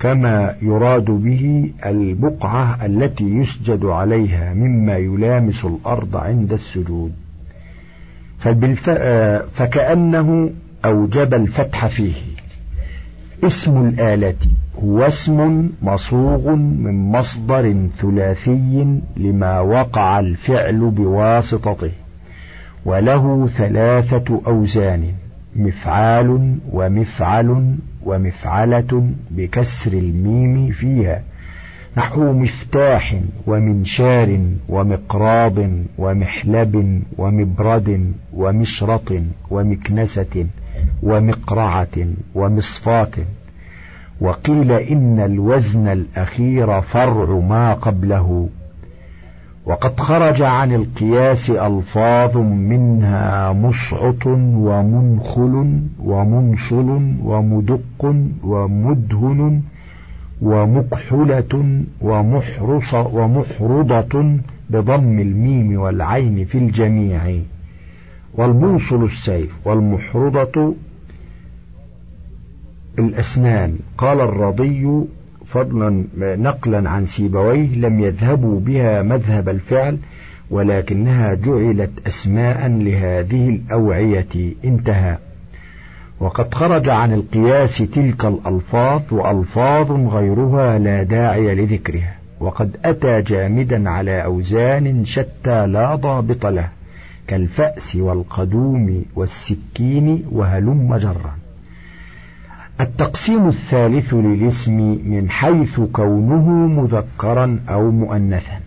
كما 0.00 0.56
يراد 0.62 1.04
به 1.04 1.70
البقعة 1.86 2.86
التي 2.86 3.24
يسجد 3.24 3.84
عليها 3.84 4.54
مما 4.54 4.96
يلامس 4.96 5.64
الأرض 5.64 6.16
عند 6.16 6.52
السجود. 6.52 7.12
فكأنه 9.52 10.50
أوجب 10.84 11.34
الفتح 11.34 11.86
فيه. 11.86 12.14
اسم 13.44 13.88
الآلة 13.88 14.34
هو 14.84 15.02
اسم 15.02 15.68
مصوغ 15.82 16.54
من 16.54 17.12
مصدر 17.12 17.74
ثلاثي 17.98 19.00
لما 19.16 19.60
وقع 19.60 20.20
الفعل 20.20 20.90
بواسطته 20.90 21.90
وله 22.84 23.46
ثلاثة 23.46 24.40
أوزان. 24.46 25.04
مفعال 25.58 26.58
ومفعل 26.72 27.76
ومفعلة 28.04 29.10
بكسر 29.30 29.92
الميم 29.92 30.70
فيها. 30.70 31.22
نحو 31.96 32.32
مفتاح 32.32 33.20
ومنشار 33.46 34.38
ومقراض 34.68 35.54
ومحلب 35.98 37.02
ومبرد 37.18 38.12
ومشرط 38.34 39.12
ومكنسة 39.50 40.46
ومقرعة 41.02 42.06
ومصفاة. 42.34 43.12
وقيل 44.20 44.72
إن 44.72 45.20
الوزن 45.20 45.88
الأخير 45.88 46.80
فرع 46.80 47.40
ما 47.40 47.74
قبله. 47.74 48.48
وقد 49.68 50.00
خرج 50.00 50.42
عن 50.42 50.74
القياس 50.74 51.50
ألفاظ 51.50 52.36
منها 52.36 53.52
مصعط 53.52 54.26
ومنخل 54.26 55.80
ومنصل 56.04 56.88
ومدق 57.24 58.14
ومدهن 58.44 59.62
ومكحلة 60.42 61.82
ومحرص 62.00 62.94
ومحرضة 62.94 64.36
بضم 64.70 65.18
الميم 65.18 65.80
والعين 65.80 66.44
في 66.44 66.58
الجميع. 66.58 67.20
والموصل 68.34 69.04
السيف 69.04 69.50
والمحرضة 69.64 70.74
الأسنان. 72.98 73.78
قال 73.98 74.20
الرضي 74.20 75.04
فضلا 75.48 76.04
نقلا 76.16 76.90
عن 76.90 77.06
سيبويه 77.06 77.76
لم 77.76 78.00
يذهبوا 78.00 78.60
بها 78.60 79.02
مذهب 79.02 79.48
الفعل 79.48 79.98
ولكنها 80.50 81.34
جعلت 81.34 81.90
أسماء 82.06 82.68
لهذه 82.68 83.48
الأوعية 83.48 84.54
انتهى. 84.64 85.16
وقد 86.20 86.54
خرج 86.54 86.88
عن 86.88 87.12
القياس 87.12 87.78
تلك 87.78 88.24
الألفاظ 88.24 89.02
وألفاظ 89.10 89.92
غيرها 89.92 90.78
لا 90.78 91.02
داعي 91.02 91.54
لذكرها. 91.54 92.14
وقد 92.40 92.76
أتى 92.84 93.22
جامدا 93.22 93.90
على 93.90 94.24
أوزان 94.24 95.04
شتى 95.04 95.66
لا 95.66 95.94
ضابط 95.94 96.46
له 96.46 96.68
كالفأس 97.26 97.96
والقدوم 97.96 99.04
والسكين 99.16 100.24
وهلم 100.32 100.96
جرا. 100.96 101.47
التقسيم 102.80 103.46
الثالث 103.48 104.14
للاسم 104.14 104.98
من 105.04 105.30
حيث 105.30 105.80
كونه 105.80 106.50
مذكرا 106.50 107.58
أو 107.68 107.90
مؤنثا. 107.90 108.60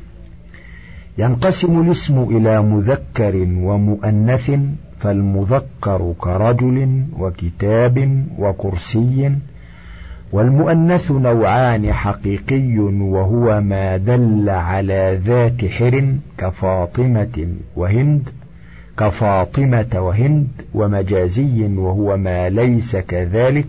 ينقسم 1.17 1.81
الاسم 1.81 2.23
إلى 2.23 2.61
مذكر 2.61 3.35
ومؤنث 3.35 4.51
فالمذكر 4.99 6.13
كرجل 6.19 7.03
وكتاب 7.19 8.25
وكرسي 8.39 9.31
والمؤنث 10.31 11.11
نوعان 11.11 11.93
حقيقي 11.93 12.77
وهو 12.79 13.61
ما 13.61 13.97
دل 13.97 14.49
على 14.49 15.19
ذات 15.25 15.65
حر 15.65 16.15
كفاطمة 16.37 17.47
وهند 17.75 18.29
كفاطمة 18.97 19.93
وهند 19.95 20.47
ومجازي 20.73 21.65
وهو 21.65 22.17
ما 22.17 22.49
ليس 22.49 22.95
كذلك 22.95 23.67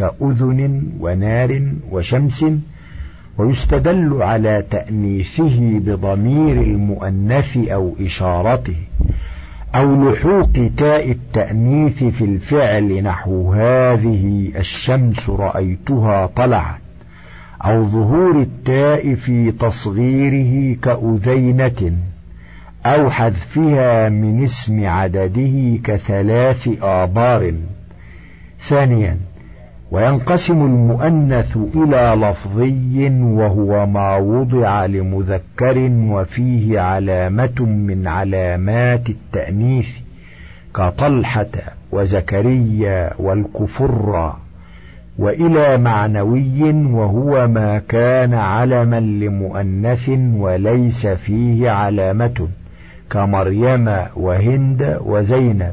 كأذن 0.00 0.82
ونار 1.00 1.72
وشمس 1.90 2.46
ويستدل 3.38 4.22
على 4.22 4.64
تأنيثه 4.70 5.78
بضمير 5.78 6.62
المؤنث 6.62 7.56
أو 7.56 7.94
إشارته 8.00 8.76
أو 9.74 10.10
لحوق 10.10 10.52
تاء 10.76 11.10
التأنيث 11.10 12.04
في 12.04 12.24
الفعل 12.24 13.02
نحو 13.02 13.52
هذه 13.52 14.52
الشمس 14.56 15.30
رأيتها 15.30 16.26
طلعت 16.26 16.80
أو 17.64 17.84
ظهور 17.84 18.40
التاء 18.40 19.14
في 19.14 19.52
تصغيره 19.52 20.76
كأذينة 20.82 21.96
أو 22.86 23.10
حذفها 23.10 24.08
من 24.08 24.42
اسم 24.42 24.86
عدده 24.86 25.78
كثلاث 25.84 26.68
آبار. 26.82 27.54
ثانيا 28.68 29.16
وينقسم 29.90 30.64
المؤنث 30.64 31.58
إلى 31.74 32.26
لفظي 32.26 33.08
وهو 33.22 33.86
ما 33.86 34.16
وضع 34.16 34.86
لمذكر 34.86 35.90
وفيه 35.92 36.80
علامة 36.80 37.60
من 37.60 38.06
علامات 38.06 39.08
التأنيث 39.08 39.88
كطلحة 40.74 41.50
وزكريا 41.92 43.10
والكفر 43.18 44.34
وإلى 45.18 45.78
معنوي 45.78 46.72
وهو 46.72 47.48
ما 47.48 47.78
كان 47.78 48.34
علما 48.34 49.00
لمؤنث 49.00 50.10
وليس 50.34 51.06
فيه 51.06 51.70
علامة 51.70 52.48
كمريم 53.10 53.96
وهند 54.16 54.98
وزينب. 55.04 55.72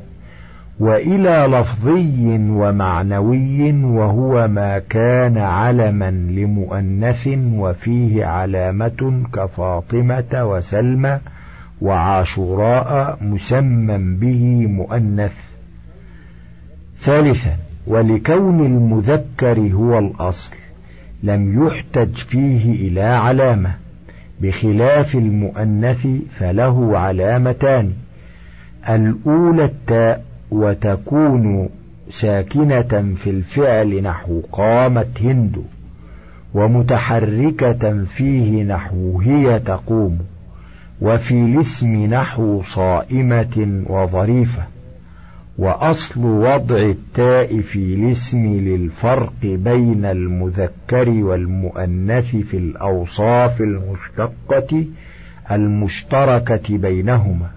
وإلى 0.80 1.47
لفظي 1.57 2.38
ومعنوي 2.49 3.84
وهو 3.84 4.47
ما 4.47 4.80
كان 4.80 5.38
علما 5.38 6.11
لمؤنث 6.11 7.30
وفيه 7.53 8.25
علامة 8.25 9.23
كفاطمة 9.34 10.43
وسلمى 10.43 11.19
وعاشوراء 11.82 13.17
مسمى 13.21 13.97
به 13.97 14.65
مؤنث. 14.67 15.34
ثالثا 16.99 17.55
ولكون 17.88 18.65
المذكر 18.65 19.59
هو 19.59 19.99
الأصل 19.99 20.55
لم 21.23 21.65
يحتج 21.65 22.15
فيه 22.15 22.88
إلى 22.88 23.01
علامة 23.01 23.73
بخلاف 24.41 25.15
المؤنث 25.15 26.07
فله 26.30 26.97
علامتان. 26.97 27.93
الأولى 28.89 29.65
التاء 29.65 30.26
وتكون 30.52 31.70
ساكنة 32.10 33.16
في 33.16 33.30
الفعل 33.30 34.04
نحو 34.04 34.41
قامت 34.52 35.22
هند 35.22 35.64
ومتحركة 36.54 38.04
فيه 38.04 38.64
نحو 38.64 39.20
هي 39.20 39.60
تقوم 39.60 40.20
وفي 41.02 41.34
الاسم 41.34 42.06
نحو 42.06 42.62
صائمة 42.64 43.84
وظريفة 43.89 44.64
وأصل 45.58 46.26
وضع 46.26 46.78
التاء 46.78 47.62
في 47.62 47.95
الاسم 47.95 48.45
للفرق 48.45 49.34
بين 49.43 50.06
المذكر 50.06 51.10
والمؤنث 51.10 52.36
في 52.36 52.58
الأوصاف 52.58 53.62
المشتقة 53.62 54.86
المشتركة 55.52 56.78
بينهما. 56.78 57.50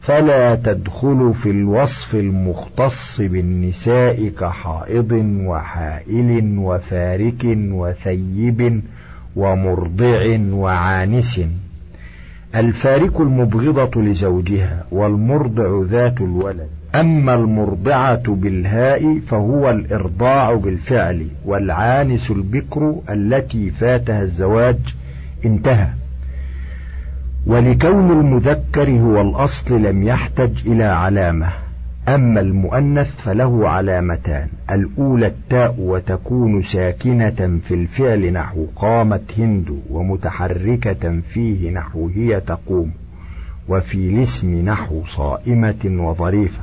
فلا 0.00 0.54
تدخل 0.54 1.34
في 1.34 1.50
الوصف 1.50 2.14
المختص 2.14 3.20
بالنساء 3.20 4.28
كحائض 4.28 5.12
وحائل 5.44 6.58
وفارك 6.58 7.44
وثيب 7.56 8.82
ومرضع 9.36 10.38
وعانس. 10.52 11.40
الفارك 12.54 13.20
المبغضة 13.20 14.02
لزوجها 14.02 14.84
والمرضع 14.90 15.82
ذات 15.84 16.20
الولد. 16.20 16.68
أما 16.94 17.34
المرضعة 17.34 18.34
بالهاء 18.34 19.18
فهو 19.18 19.70
الإرضاع 19.70 20.54
بالفعل 20.54 21.26
والعانس 21.44 22.30
البكر 22.30 22.94
التي 23.10 23.70
فاتها 23.70 24.22
الزواج 24.22 24.78
انتهى. 25.44 25.99
ولكون 27.46 28.10
المذكر 28.10 28.90
هو 28.90 29.20
الأصل 29.20 29.82
لم 29.82 30.02
يحتج 30.02 30.68
إلى 30.68 30.84
علامة 30.84 31.48
أما 32.08 32.40
المؤنث 32.40 33.20
فله 33.20 33.68
علامتان 33.68 34.48
الأولى 34.70 35.26
التاء 35.26 35.74
وتكون 35.78 36.62
ساكنة 36.62 37.58
في 37.68 37.74
الفعل 37.74 38.32
نحو 38.32 38.66
قامت 38.76 39.22
هند 39.38 39.80
ومتحركة 39.90 41.20
فيه 41.32 41.70
نحو 41.70 42.08
هي 42.08 42.40
تقوم 42.40 42.90
وفي 43.68 43.94
الاسم 43.94 44.64
نحو 44.64 45.02
صائمة 45.04 45.84
وظريفة 45.84 46.62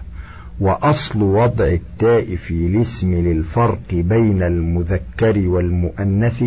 وأصل 0.59 1.21
وضع 1.21 1.65
التاء 1.65 2.36
في 2.36 2.67
الاسم 2.67 3.13
للفرق 3.13 3.91
بين 3.91 4.43
المذكر 4.43 5.47
والمؤنث 5.47 6.43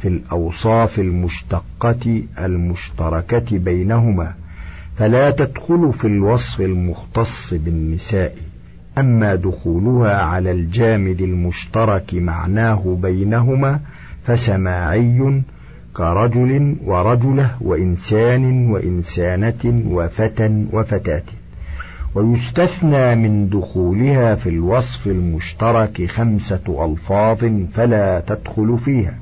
في 0.00 0.08
الأوصاف 0.08 0.98
المشتقة 0.98 2.22
المشتركة 2.38 3.58
بينهما 3.58 4.34
فلا 4.96 5.30
تدخل 5.30 5.92
في 5.92 6.06
الوصف 6.06 6.60
المختص 6.60 7.54
بالنساء 7.54 8.34
أما 8.98 9.34
دخولها 9.34 10.22
على 10.22 10.50
الجامد 10.50 11.20
المشترك 11.20 12.14
معناه 12.14 12.98
بينهما 13.02 13.80
فسماعي 14.24 15.42
كرجل 15.96 16.76
ورجلة 16.84 17.50
وإنسان 17.60 18.70
وإنسانة 18.70 19.82
وفتى 19.86 20.66
وفتاة. 20.72 21.22
ويستثنى 22.14 23.14
من 23.14 23.48
دخولها 23.48 24.34
في 24.34 24.48
الوصف 24.48 25.06
المشترك 25.06 26.06
خمسة 26.10 26.84
ألفاظ 26.84 27.44
فلا 27.72 28.20
تدخل 28.26 28.78
فيها. 28.78 29.14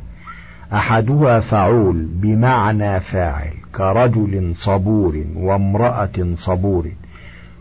أحدها 0.73 1.41
فعول 1.41 2.07
بمعنى 2.13 3.01
فاعل 3.01 3.53
كرجل 3.75 4.53
صبور 4.57 5.25
وامرأة 5.37 6.35
صبور 6.35 6.89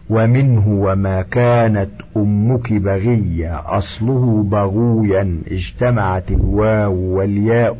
ومنه 0.09 0.67
وما 0.67 1.21
كانت 1.21 1.89
أمك 2.17 2.73
بغية 2.73 3.77
أصله 3.77 4.43
بغويا 4.43 5.41
اجتمعت 5.51 6.31
الواو 6.31 6.93
والياء 6.93 7.77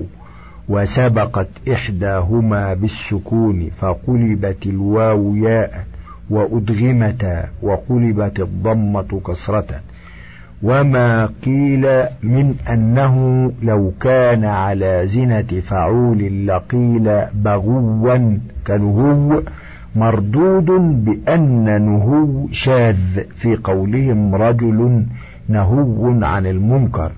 وسبقت 0.70 1.48
إحداهما 1.74 2.74
بالسكون 2.74 3.70
فقلبت 3.80 4.66
الواو 4.66 5.36
ياء 5.36 5.86
وأدغمتا 6.30 7.50
وقلبت 7.62 8.40
الضمة 8.40 9.22
كسرة 9.28 9.82
وما 10.64 11.30
قيل 11.46 12.04
من 12.24 12.56
أنه 12.70 13.52
لو 13.64 13.92
كان 14.02 14.46
على 14.46 15.08
زنة 15.08 15.62
فعول 15.62 16.48
لقيل 16.48 17.22
بغوا 17.34 18.38
كنهو 18.68 19.42
مردود 19.96 20.72
بأن 21.06 21.82
نهو 21.82 22.48
شاذ 22.52 23.24
في 23.36 23.56
قولهم 23.56 24.36
رجل 24.36 25.06
نهو 25.50 26.26
عن 26.26 26.46
المنكر 26.46 27.12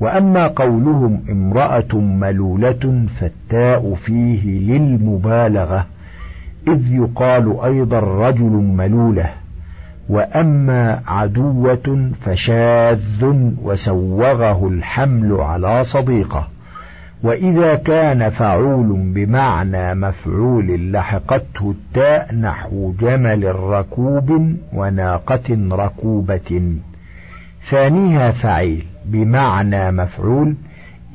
وأما 0.00 0.46
قولهم 0.46 1.20
امرأة 1.30 1.94
ملولة 1.94 3.06
فالتاء 3.08 3.94
فيه 3.94 4.58
للمبالغة 4.58 5.86
إذ 6.68 6.92
يقال 6.92 7.60
أيضا 7.64 8.00
رجل 8.00 8.52
ملولة 8.52 9.43
وأما 10.08 11.00
عدوة 11.06 12.10
فشاذ 12.20 13.24
وسوغه 13.62 14.68
الحمل 14.68 15.40
على 15.40 15.84
صديقه. 15.84 16.48
وإذا 17.22 17.74
كان 17.74 18.30
فعول 18.30 19.12
بمعنى 19.14 19.94
مفعول 19.94 20.92
لحقته 20.92 21.70
التاء 21.70 22.34
نحو 22.34 22.94
جمل 23.00 23.54
ركوب 23.54 24.56
وناقة 24.72 25.58
ركوبة. 25.72 26.76
ثانيها 27.70 28.30
فعيل 28.32 28.84
بمعنى 29.04 29.90
مفعول 29.90 30.54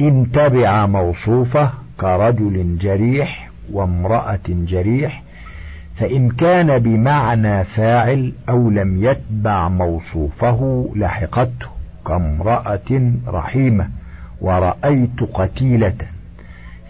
إن 0.01 0.31
تبع 0.33 0.85
موصوفه 0.85 1.69
كرجل 1.99 2.77
جريح 2.77 3.49
وامرأة 3.71 4.39
جريح 4.47 5.23
فإن 5.99 6.29
كان 6.29 6.79
بمعنى 6.79 7.63
فاعل 7.63 8.33
أو 8.49 8.69
لم 8.69 9.03
يتبع 9.03 9.69
موصوفه 9.69 10.89
لحقته 10.95 11.67
كامرأة 12.07 13.11
رحيمة 13.27 13.89
ورأيت 14.41 15.23
قتيلة. 15.33 15.95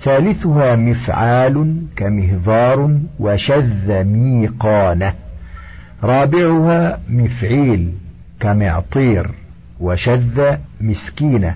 ثالثها 0.02 0.76
مفعال 0.76 1.84
كمهذار 1.96 3.00
وشذ 3.20 4.04
ميقانة 4.04 5.14
رابعها 6.04 7.00
مفعيل 7.10 7.94
كمعطير 8.40 9.32
وشذ 9.80 10.56
مسكينة 10.82 11.56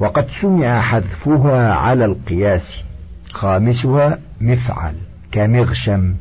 وقد 0.00 0.26
سمع 0.30 0.80
حذفها 0.80 1.74
على 1.74 2.04
القياس. 2.04 2.84
خامسها 3.30 4.18
مفعل 4.40 4.94
كمغشم 5.32 6.14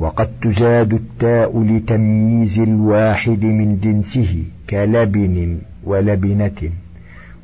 وقد 0.00 0.28
تزاد 0.42 0.92
التاء 0.92 1.62
لتمييز 1.62 2.60
الواحد 2.60 3.44
من 3.44 3.78
جنسه 3.80 4.44
كلبن 4.70 5.58
ولبنة 5.84 6.70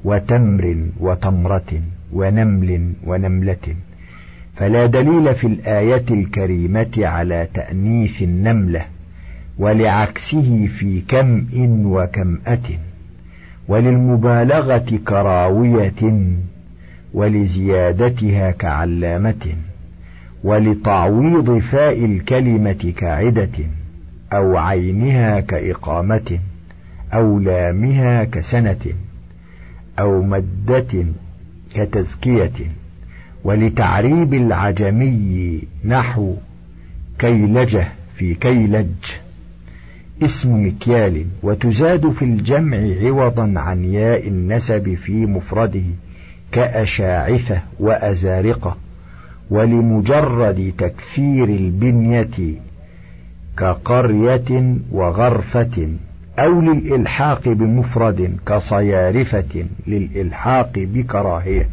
وتمر 0.04 0.76
وتمرة 1.00 1.80
ونمل 2.12 2.92
ونملة. 3.06 3.66
فلا 4.54 4.86
دليل 4.86 5.34
في 5.34 5.46
الآية 5.46 6.04
الكريمة 6.10 6.92
على 6.96 7.48
تأنيث 7.54 8.22
النملة 8.22 8.84
ولعكسه 9.58 10.66
في 10.66 11.00
كمء 11.00 11.68
وكمأة. 11.84 12.68
وللمبالغة 13.68 14.98
كراوية 15.06 16.22
ولزيادتها 17.14 18.50
كعلامة. 18.50 19.54
ولتعويض 20.46 21.58
فاء 21.58 22.04
الكلمة 22.04 22.92
كعدة 22.96 23.50
أو 24.32 24.56
عينها 24.56 25.40
كإقامة 25.40 26.38
أو 27.12 27.38
لامها 27.38 28.24
كسنة 28.24 28.80
أو 29.98 30.22
مدة 30.22 31.04
كتزكية. 31.74 32.52
ولتعريب 33.44 34.34
العجمي 34.34 35.62
نحو 35.84 36.34
كيلجة 37.18 37.88
في 38.16 38.34
كيلج 38.34 38.86
اسم 40.22 40.66
مكيال. 40.66 41.26
وتزاد 41.42 42.10
في 42.10 42.24
الجمع 42.24 42.78
عوضا 43.02 43.52
عن 43.56 43.84
ياء 43.84 44.28
النسب 44.28 44.94
في 44.94 45.26
مفرده 45.26 45.82
كأشاعثة 46.52 47.60
وأزارقة. 47.80 48.76
ولمجرد 49.50 50.72
تكثير 50.78 51.48
البنية 51.48 52.54
كقرية 53.58 54.74
وغرفة 54.92 55.88
أو 56.38 56.60
للإلحاق 56.60 57.48
بمفرد 57.48 58.36
كصيارفة 58.46 59.64
للإلحاق 59.86 60.72
بكراهية. 60.76 61.68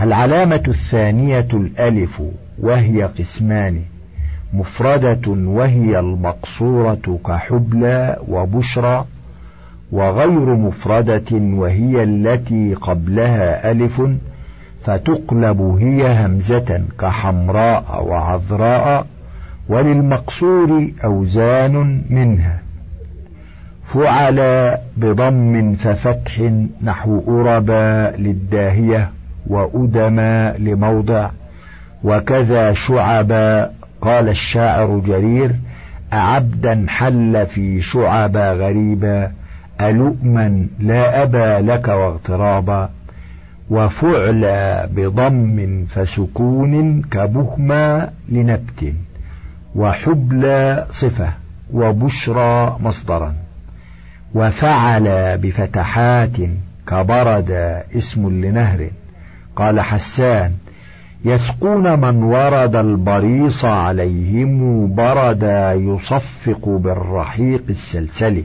العلامة 0.00 0.62
الثانية 0.68 1.48
الألف 1.54 2.22
وهي 2.58 3.02
قسمان 3.02 3.80
مفردة 4.54 5.28
وهي 5.28 5.98
المقصورة 5.98 7.18
كحبلى 7.26 8.18
وبشرى 8.28 9.04
وغير 9.92 10.54
مفردة 10.56 11.32
وهي 11.32 12.02
التي 12.02 12.74
قبلها 12.74 13.70
ألف 13.70 14.02
فتقلب 14.82 15.60
هي 15.80 16.24
همزة 16.26 16.82
كحمراء 17.00 18.04
وعذراء 18.06 19.06
وللمقصور 19.68 20.90
أوزان 21.04 22.02
منها. 22.10 22.58
فعل 23.84 24.70
بضم 24.96 25.74
ففتح 25.74 26.50
نحو 26.82 27.22
أربا 27.28 28.16
للداهية 28.16 29.10
وأدما 29.46 30.54
لموضع 30.58 31.30
وكذا 32.04 32.72
شعبا 32.72 33.70
قال 34.02 34.28
الشاعر 34.28 34.98
جرير 34.98 35.56
أعبدا 36.12 36.84
حل 36.88 37.46
في 37.46 37.80
شعبا 37.80 38.52
غريبا 38.52 39.30
ألؤما 39.80 40.66
لا 40.80 41.22
أبا 41.22 41.60
لك 41.72 41.88
واغترابا. 41.88 42.88
وفعل 43.70 44.42
بضم 44.86 45.84
فسكون 45.88 47.02
كبهما 47.02 48.10
لنبت 48.28 48.94
وحبلى 49.74 50.86
صفة 50.90 51.32
وبشرى 51.72 52.76
مصدرا 52.80 53.34
وفعل 54.34 55.38
بفتحات 55.38 56.36
كبرد 56.86 57.50
اسم 57.96 58.44
لنهر 58.44 58.90
قال 59.56 59.80
حسان 59.80 60.52
يسقون 61.24 62.00
من 62.00 62.22
ورد 62.22 62.76
البريص 62.76 63.64
عليهم 63.64 64.86
بردا 64.94 65.72
يصفق 65.72 66.68
بالرحيق 66.68 67.62
السلسل 67.68 68.44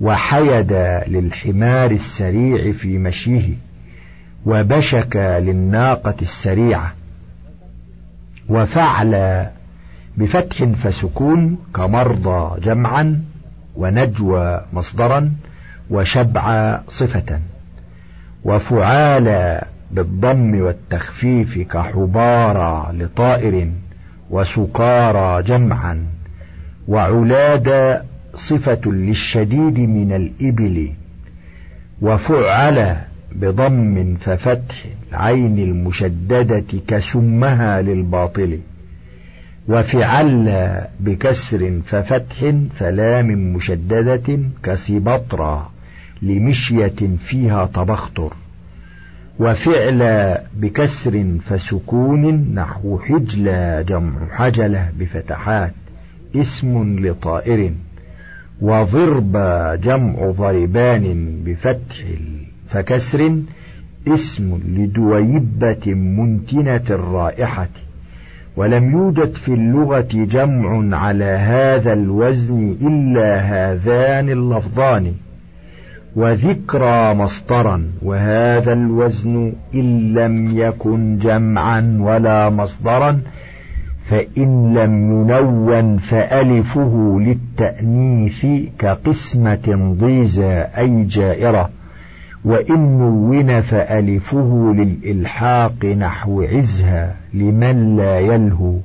وحيد 0.00 0.72
للحمار 1.06 1.90
السريع 1.90 2.72
في 2.72 2.98
مشيه 2.98 3.54
وبشك 4.46 5.16
للناقة 5.16 6.14
السريعة 6.22 6.92
وفعل 8.48 9.46
بفتح 10.16 10.64
فسكون 10.64 11.58
كمرضى 11.74 12.60
جمعا 12.60 13.22
ونجوى 13.76 14.60
مصدرا 14.72 15.32
وشبع 15.90 16.78
صفة 16.88 17.40
وفعال 18.44 19.58
بالضم 19.90 20.60
والتخفيف 20.60 21.58
كحبارى 21.58 22.92
لطائر 22.92 23.70
وسكارى 24.30 25.42
جمعا 25.42 26.06
وعلاد 26.88 28.00
صفة 28.34 28.80
للشديد 28.86 29.78
من 29.78 30.12
الإبل 30.12 30.92
وفعل 32.02 32.96
بضم 33.34 34.14
ففتح 34.20 34.84
العين 35.12 35.58
المشددة 35.58 36.64
كسمها 36.88 37.82
للباطل 37.82 38.58
وفعل 39.68 40.80
بكسر 41.00 41.80
ففتح 41.86 42.52
فلام 42.74 43.52
مشددة 43.54 44.38
كسبطرى 44.62 45.70
لمشية 46.22 47.16
فيها 47.18 47.66
تبختر 47.74 48.32
وفعل 49.38 50.34
بكسر 50.56 51.24
فسكون 51.46 52.54
نحو 52.54 52.98
حجلى 52.98 53.84
جمع 53.88 54.12
حجلة 54.30 54.92
بفتحات 54.98 55.72
اسم 56.36 56.98
لطائر 56.98 57.72
وضرب 58.60 59.32
جمع 59.82 60.30
ضربان 60.30 61.36
بفتح 61.44 61.96
فكسر 62.72 63.36
اسم 64.08 64.60
لدويبة 64.68 65.94
منتنة 65.94 66.84
الرائحة. 66.90 67.68
ولم 68.56 68.92
يوجد 68.92 69.34
في 69.34 69.54
اللغة 69.54 70.08
جمع 70.12 70.96
على 70.96 71.24
هذا 71.24 71.92
الوزن 71.92 72.76
إلا 72.82 73.36
هذان 73.40 74.28
اللفظان. 74.30 75.12
وذكرى 76.16 77.14
مصدرا 77.14 77.84
وهذا 78.02 78.72
الوزن 78.72 79.52
إن 79.74 80.14
لم 80.14 80.58
يكن 80.58 81.18
جمعا 81.18 81.96
ولا 82.00 82.50
مصدرا 82.50 83.20
فإن 84.08 84.74
لم 84.74 85.12
ينون 85.12 85.96
فألفه 85.96 87.20
للتأنيث 87.20 88.46
كقسمة 88.78 89.94
ضيزى 90.00 90.52
أي 90.78 91.04
جائرة. 91.04 91.70
وإن 92.44 92.98
نون 92.98 93.60
فألفه 93.60 94.74
للإلحاق 94.76 95.84
نحو 95.84 96.42
عزها 96.42 97.14
لمن 97.34 97.96
لا 97.96 98.18
يلهو. 98.18 98.76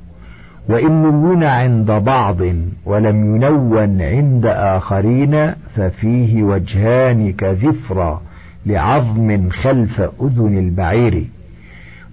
وإن 0.69 1.01
نون 1.01 1.43
عند 1.43 1.91
بعض 1.91 2.37
ولم 2.85 3.35
ينون 3.35 4.01
عند 4.01 4.45
آخرين 4.45 5.53
ففيه 5.75 6.43
وجهان 6.43 7.33
كذفرا 7.33 8.21
لعظم 8.65 9.49
خلف 9.49 10.01
أذن 10.21 10.57
البعير. 10.57 11.25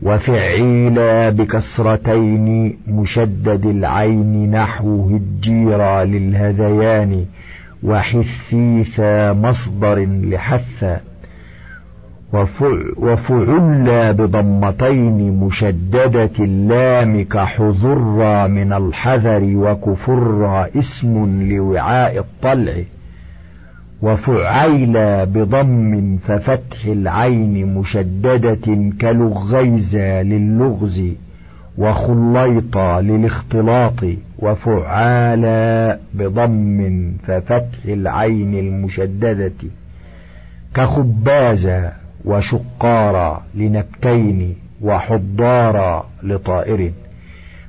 وفعيلا 0.02 1.30
بكسرتين 1.30 2.76
مشدد 2.88 3.66
العين 3.66 4.50
نحو 4.50 5.08
هجيرا 5.08 6.04
للهذيان. 6.04 7.24
وحثيثا 7.82 9.32
مصدر 9.32 10.04
لحثا 10.04 11.00
وفعلا 12.96 14.12
بضمتين 14.12 15.40
مشددة 15.40 16.30
اللام 16.40 17.24
كحذرا 17.24 18.46
من 18.46 18.72
الحذر 18.72 19.42
وكفرا 19.56 20.68
اسم 20.78 21.42
لوعاء 21.42 22.18
الطلع. 22.18 22.82
وفعيلا 24.02 25.24
بضم 25.24 26.16
ففتح 26.16 26.84
العين 26.84 27.74
مشددة 27.74 28.92
كلغيزا 29.00 30.22
للغز 30.22 31.02
وخليطا 31.78 33.00
للاختلاط. 33.00 34.04
وفعالا 34.38 35.98
بضم 36.14 37.12
ففتح 37.26 37.84
العين 37.84 38.54
المشددة 38.54 39.52
كخبازا 40.74 42.03
وشقارا 42.24 43.42
لنبتين 43.54 44.56
وحضارا 44.82 46.06
لطائر 46.22 46.92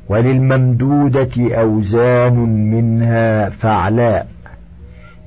وللممدودة 0.10 1.56
أوزان 1.62 2.36
منها 2.72 3.49
فعلاء 3.49 4.28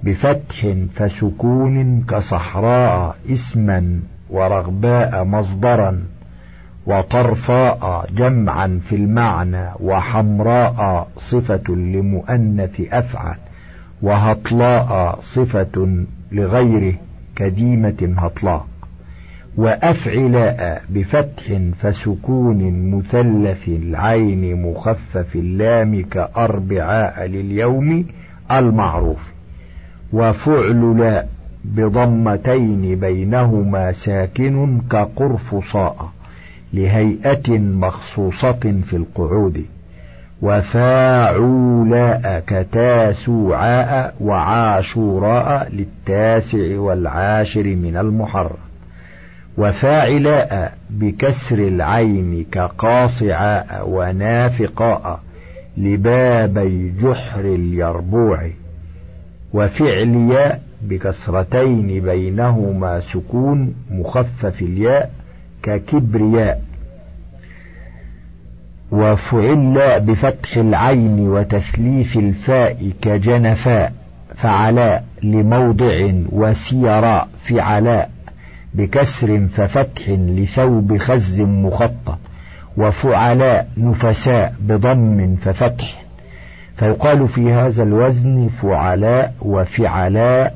بفتح 0.02 0.74
فسكون 0.94 2.04
كصحراء 2.08 3.16
إسما 3.32 4.00
ورغباء 4.30 5.24
مصدرا 5.24 6.02
وطرفاء 6.86 8.06
جمعا 8.14 8.80
في 8.82 8.96
المعنى 8.96 9.70
وحمراء 9.80 11.08
صفة 11.16 11.74
لمؤنث 11.74 12.80
أفعل 12.92 13.36
وهطلاء 14.02 15.18
صفة 15.20 16.04
لغيره 16.32 16.94
كديمة 17.36 18.14
هطلاء. 18.18 18.66
وأفعلاء 19.58 20.82
بفتح 20.90 21.58
فسكون 21.78 22.90
مثلث 22.90 23.68
العين 23.68 24.62
مخفف 24.62 25.36
اللام 25.36 26.02
كأربعاء 26.02 27.26
لليوم 27.26 28.06
المعروف. 28.52 29.32
وفعل 30.12 30.98
لا 30.98 31.26
بضمتين 31.64 33.00
بينهما 33.00 33.92
ساكن 33.92 34.80
كقرفصاء 34.90 36.12
لهيئة 36.72 37.58
مخصوصة 37.58 38.80
في 38.82 38.96
القعود. 38.96 39.64
وفاعولاء 40.42 41.82
كتاسوعاء 42.46 44.14
وعاشوراء 44.20 45.68
للتاسع 45.72 46.78
والعاشر 46.78 47.64
من 47.64 47.96
المحرم. 47.96 48.67
وفاعلاء 49.58 50.72
بكسر 50.90 51.58
العين 51.58 52.46
كقاصعاء 52.52 53.88
ونافقاء 53.88 55.20
لبابي 55.76 56.90
جحر 56.90 57.40
اليربوع 57.40 58.50
وفعلياء 59.52 60.62
بكسرتين 60.82 62.00
بينهما 62.00 63.00
سكون 63.00 63.74
مخفف 63.90 64.62
الياء 64.62 65.10
ككبرياء 65.62 66.62
وفعل 68.92 70.00
بفتح 70.00 70.56
العين 70.56 71.28
وتثليث 71.28 72.16
الفاء 72.16 72.92
كجنفاء 73.02 73.92
فعلاء 74.34 75.04
لموضع 75.22 76.12
وسيراء 76.32 77.28
فعلاء 77.48 78.17
بكسر 78.78 79.46
ففتح 79.46 80.08
لثوب 80.08 80.98
خز 80.98 81.40
مخطط 81.40 82.18
وفعلاء 82.76 83.68
نفساء 83.76 84.54
بضم 84.60 85.36
ففتح. 85.36 86.02
فيقال 86.76 87.28
في 87.28 87.52
هذا 87.52 87.82
الوزن 87.82 88.48
فعلاء 88.48 89.34
وفعلاء 89.42 90.54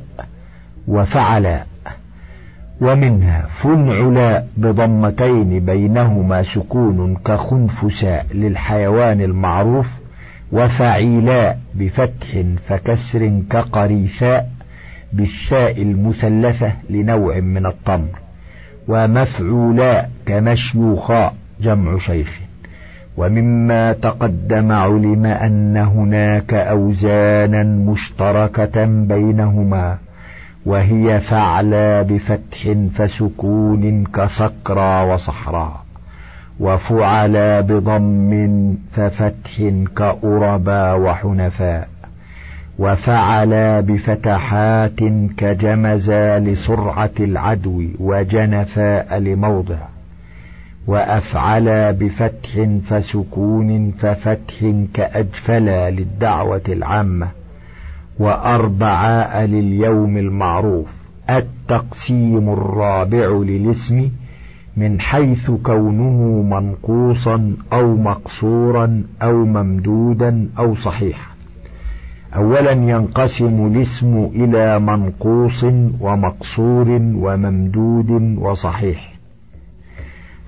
وفعلاء 0.89 1.67
ومنها 2.81 3.47
فنعلاء 3.51 4.49
بضمتين 4.57 5.65
بينهما 5.65 6.43
سكون 6.43 7.17
كخنفساء 7.17 8.27
للحيوان 8.35 9.21
المعروف 9.21 9.89
وفعيلاء 10.53 11.59
بفتح 11.75 12.43
فكسر 12.69 13.43
كقريثاء. 13.51 14.51
بالثاء 15.13 15.83
المثلثة 15.83 16.73
لنوع 16.91 17.41
من 17.41 17.67
التمر 17.67 18.19
ومفعولا 18.89 20.07
كمشيوخاء 20.27 21.35
جمع 21.61 21.99
شيخ. 21.99 22.41
ومما 23.17 23.93
تقدم 23.93 24.73
علم 24.73 25.27
أن 25.27 25.77
هناك 25.77 26.55
أوزانا 26.55 27.63
مشتركة 27.63 28.85
بينهما 28.85 29.99
وهي 30.67 31.21
فعلى 31.21 32.05
بفتح 32.05 32.73
فسكون 32.95 34.05
كسكرى 34.05 35.13
وصحراء 35.13 35.83
وفعلا 36.61 37.61
بضم 37.61 38.75
ففتح 38.93 39.73
كأربا 39.97 40.93
وحنفاء. 40.93 41.92
وفعلا 42.79 43.81
بفتحات 43.81 45.01
كجمزا 45.37 46.39
لسرعة 46.39 47.11
العدو 47.21 47.85
وجنفاء 47.99 49.19
لموضع 49.19 49.79
وأفعلا 50.87 51.91
بفتح 51.91 52.69
فسكون 52.87 53.91
ففتح 53.91 54.73
كأجفلا 54.95 55.91
للدعوة 55.91 56.63
العامة 56.69 57.29
وأربعاء 58.19 59.45
لليوم 59.45 60.17
المعروف 60.17 60.89
التقسيم 61.31 62.49
الرابع 62.49 63.27
للاسم 63.27 64.11
من 64.77 65.01
حيث 65.01 65.51
كونه 65.51 66.43
منقوصا 66.51 67.57
أو 67.73 67.97
مقصورا 67.97 69.03
أو 69.23 69.45
ممدودا 69.45 70.49
أو 70.59 70.75
صحيحا. 70.75 71.32
أولا 72.37 72.73
ينقسم 72.73 73.67
الاسم 73.67 74.31
إلى 74.35 74.79
منقوص 74.81 75.65
ومقصور 76.01 76.89
وممدود 77.15 78.11
وصحيح. 78.39 79.13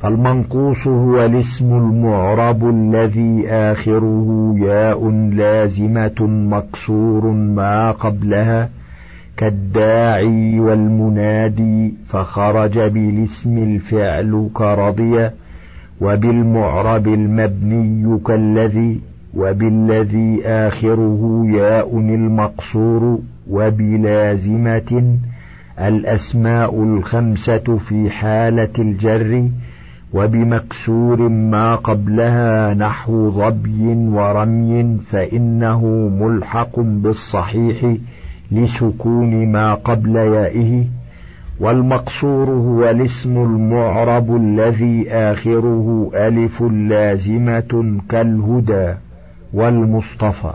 فالمنقوص 0.00 0.86
هو 0.86 1.24
الاسم 1.24 1.76
المعرب 1.76 2.68
الذي 2.68 3.48
آخره 3.48 4.54
ياء 4.58 5.10
لازمة 5.10 6.20
مكسور 6.20 7.30
ما 7.30 7.90
قبلها 7.90 8.70
كالداعي 9.36 10.60
والمنادي 10.60 11.94
فخرج 12.08 12.78
بالاسم 12.78 13.58
الفعل 13.58 14.48
كرضي 14.54 15.30
وبالمعرب 16.00 17.08
المبني 17.08 18.18
كالذي 18.26 19.00
وبالذي 19.36 20.46
آخره 20.46 21.42
ياء 21.46 21.98
المقصور 21.98 23.18
وبلازمة 23.50 25.18
الأسماء 25.78 26.82
الخمسة 26.82 27.76
في 27.76 28.10
حالة 28.10 28.68
الجر 28.78 29.48
وبمكسور 30.12 31.28
ما 31.28 31.74
قبلها 31.74 32.74
نحو 32.74 33.30
ظبي 33.30 33.86
ورمي 33.94 34.98
فإنه 35.10 35.86
ملحق 36.20 36.80
بالصحيح 36.80 37.96
لسكون 38.52 39.52
ما 39.52 39.74
قبل 39.74 40.16
يائه 40.16 40.84
والمقصور 41.60 42.50
هو 42.50 42.90
الاسم 42.90 43.42
المعرب 43.42 44.36
الذي 44.36 45.10
آخره 45.10 46.10
ألف 46.14 46.62
لازمة 46.62 48.00
كالهدى 48.08 48.94
والمصطفى. 49.54 50.52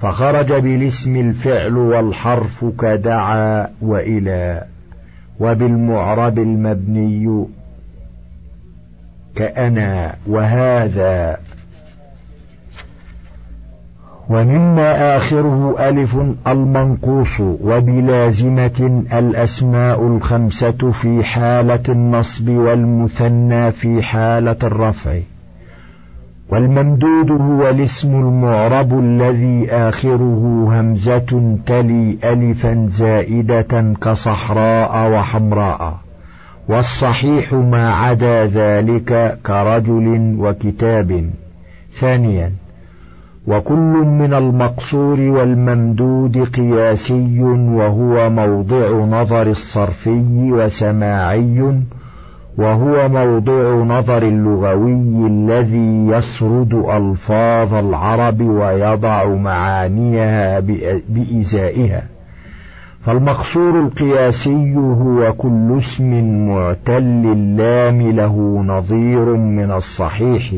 فخرج 0.00 0.52
بالاسم 0.52 1.16
الفعل 1.16 1.76
والحرف 1.76 2.64
كدعا 2.78 3.68
وإلى 3.82 4.64
وبالمعرب 5.40 6.38
المبني 6.38 7.44
كأنا 9.34 10.14
وهذا. 10.26 11.36
ومما 14.28 15.16
آخره 15.16 15.88
ألف 15.88 16.18
المنقوص 16.46 17.40
وبلازمة 17.40 19.04
الأسماء 19.12 20.06
الخمسة 20.06 20.90
في 20.90 21.24
حالة 21.24 21.82
النصب 21.88 22.48
والمثنى 22.48 23.72
في 23.72 24.02
حالة 24.02 24.56
الرفع. 24.62 25.20
والممدود 26.52 27.30
هو 27.30 27.70
الاسم 27.70 28.14
المعرب 28.20 28.98
الذي 28.98 29.70
آخره 29.70 30.68
همزة 30.72 31.58
تلي 31.66 32.18
ألفا 32.24 32.86
زائدة 32.90 33.94
كصحراء 34.02 35.12
وحمراء. 35.12 35.98
والصحيح 36.68 37.52
ما 37.52 37.94
عدا 37.94 38.46
ذلك 38.46 39.38
كرجل 39.46 40.36
وكتاب. 40.38 41.30
ثانيا 41.92 42.52
وكل 43.46 43.94
من 44.20 44.34
المقصور 44.34 45.20
والممدود 45.20 46.38
قياسي 46.38 47.42
وهو 47.78 48.30
موضع 48.30 49.04
نظر 49.04 49.46
الصرفي 49.46 50.52
وسماعي 50.52 51.82
وهو 52.58 53.08
موضع 53.08 53.84
نظر 53.84 54.22
اللغوي 54.22 55.26
الذي 55.26 56.06
يسرد 56.06 56.74
ألفاظ 56.74 57.74
العرب 57.74 58.40
ويضع 58.40 59.24
معانيها 59.24 60.60
بإزائها. 61.08 62.02
فالمقصور 63.06 63.80
القياسي 63.80 64.76
هو 64.76 65.32
كل 65.32 65.78
اسم 65.78 66.24
معتل 66.48 67.32
اللام 67.32 68.10
له 68.10 68.62
نظير 68.66 69.24
من 69.36 69.70
الصحيح 69.70 70.52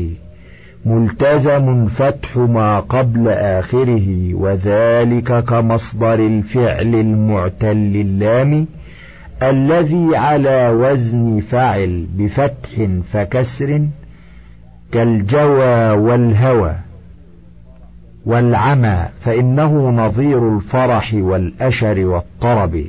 ملتزم 0.85 1.85
فتح 1.85 2.37
ما 2.37 2.79
قبل 2.79 3.27
آخره 3.29 4.33
وذلك 4.33 5.43
كمصدر 5.43 6.13
الفعل 6.13 6.95
المعتل 6.95 7.91
اللام 7.95 8.67
الذي 9.43 10.15
على 10.15 10.69
وزن 10.69 11.39
فعل 11.39 12.07
بفتح 12.17 12.87
فكسر 13.11 13.87
كالجوى 14.91 15.89
والهوى 15.89 16.75
والعمى 18.25 19.05
فإنه 19.19 19.89
نظير 19.89 20.55
الفرح 20.55 21.13
والأشر 21.13 22.05
والطرب. 22.05 22.85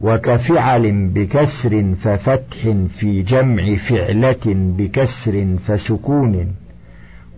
وكفعل 0.00 1.08
بكسر 1.08 1.94
ففتح 1.94 2.74
في 2.88 3.22
جمع 3.22 3.76
فعلة 3.76 4.44
بكسر 4.46 5.56
فسكون. 5.66 6.46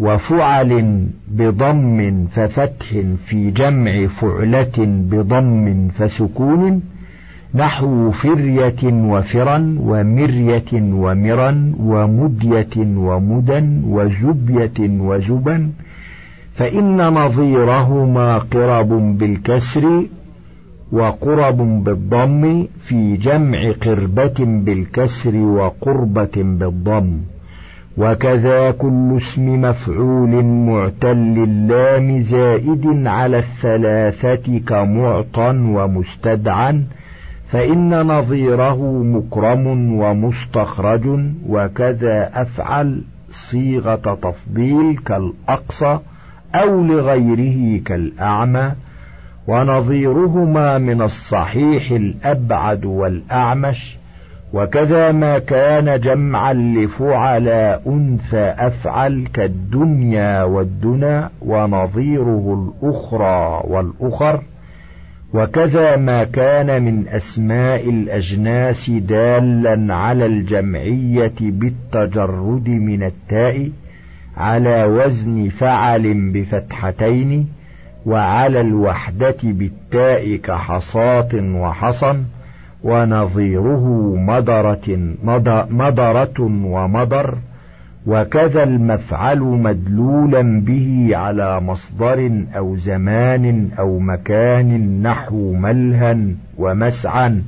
وفعل 0.00 1.06
بضم 1.28 2.26
ففتح 2.26 3.02
في 3.24 3.50
جمع 3.50 4.06
فعلة 4.06 4.72
بضم 4.78 5.88
فسكون. 5.88 6.82
نحو 7.54 8.10
فرية 8.10 8.82
وفرا 8.84 9.76
ومرية 9.80 10.72
ومرا 10.72 11.72
ومدية 11.80 12.76
ومدا 12.76 13.82
وزبية 13.86 14.78
وزبا 14.80 15.70
فإن 16.54 16.96
نظيرهما 16.96 18.38
قرب 18.38 19.18
بالكسر 19.18 20.02
وقرب 20.92 21.84
بالضم 21.84 22.66
في 22.80 23.16
جمع 23.16 23.70
قربة 23.70 24.34
بالكسر 24.38 25.36
وقربة 25.36 26.36
بالضم. 26.36 27.18
وكذا 27.98 28.70
كل 28.70 29.16
اسم 29.16 29.60
مفعول 29.60 30.44
معتل 30.44 31.44
اللام 31.48 32.20
زائد 32.20 33.06
على 33.06 33.38
الثلاثة 33.38 34.58
كمعطى 34.58 35.48
ومستدعى. 35.48 36.80
فإن 37.50 38.06
نظيره 38.06 39.02
مكرم 39.02 39.92
ومستخرج 39.92 41.20
وكذا 41.48 42.30
أفعل 42.34 43.02
صيغة 43.30 44.18
تفضيل 44.22 44.96
كالأقصى 45.06 45.98
أو 46.54 46.82
لغيره 46.82 47.80
كالأعمى 47.84 48.72
ونظيرهما 49.48 50.78
من 50.78 51.02
الصحيح 51.02 51.90
الأبعد 51.90 52.84
والأعمش 52.84 53.98
وكذا 54.52 55.12
ما 55.12 55.38
كان 55.38 56.00
جمعا 56.00 56.52
لفعلاء 56.52 57.82
أنثى 57.86 58.54
أفعل 58.58 59.26
كالدنيا 59.34 60.42
والدنا 60.42 61.30
ونظيره 61.42 62.72
الأخرى 62.82 63.62
والأخر. 63.64 64.42
وكذا 65.34 65.96
ما 65.96 66.24
كان 66.24 66.82
من 66.82 67.08
أسماء 67.08 67.90
الأجناس 67.90 68.90
دالا 68.90 69.94
على 69.94 70.26
الجمعية 70.26 71.34
بالتجرد 71.40 72.68
من 72.68 73.02
التاء 73.02 73.70
على 74.36 74.84
وزن 74.84 75.48
فعل 75.48 76.32
بفتحتين 76.32 77.48
وعلى 78.06 78.60
الوحدة 78.60 79.36
بالتاء 79.42 80.36
كحصاة 80.36 81.28
وحصن 81.34 82.24
ونظيره 82.82 84.14
مدرة 84.16 85.16
مدرة 85.70 86.40
ومدر 86.64 87.38
وكذا 88.10 88.62
المفعل 88.62 89.38
مدلولا 89.38 90.60
به 90.60 91.10
على 91.12 91.60
مصدر 91.60 92.44
أو 92.56 92.76
زمان 92.76 93.70
أو 93.78 93.98
مكان 93.98 95.02
نحو 95.02 95.52
ملها 95.52 96.16
ومسعا 96.58 97.42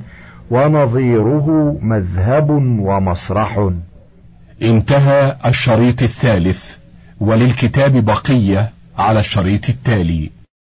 ونظيره 0.51 1.77
مذهب 1.81 2.49
ومسرح 2.79 3.69
انتهى 4.61 5.35
الشريط 5.45 6.01
الثالث 6.01 6.77
وللكتاب 7.19 8.05
بقية 8.05 8.71
على 8.97 9.19
الشريط 9.19 9.69
التالي. 9.69 10.29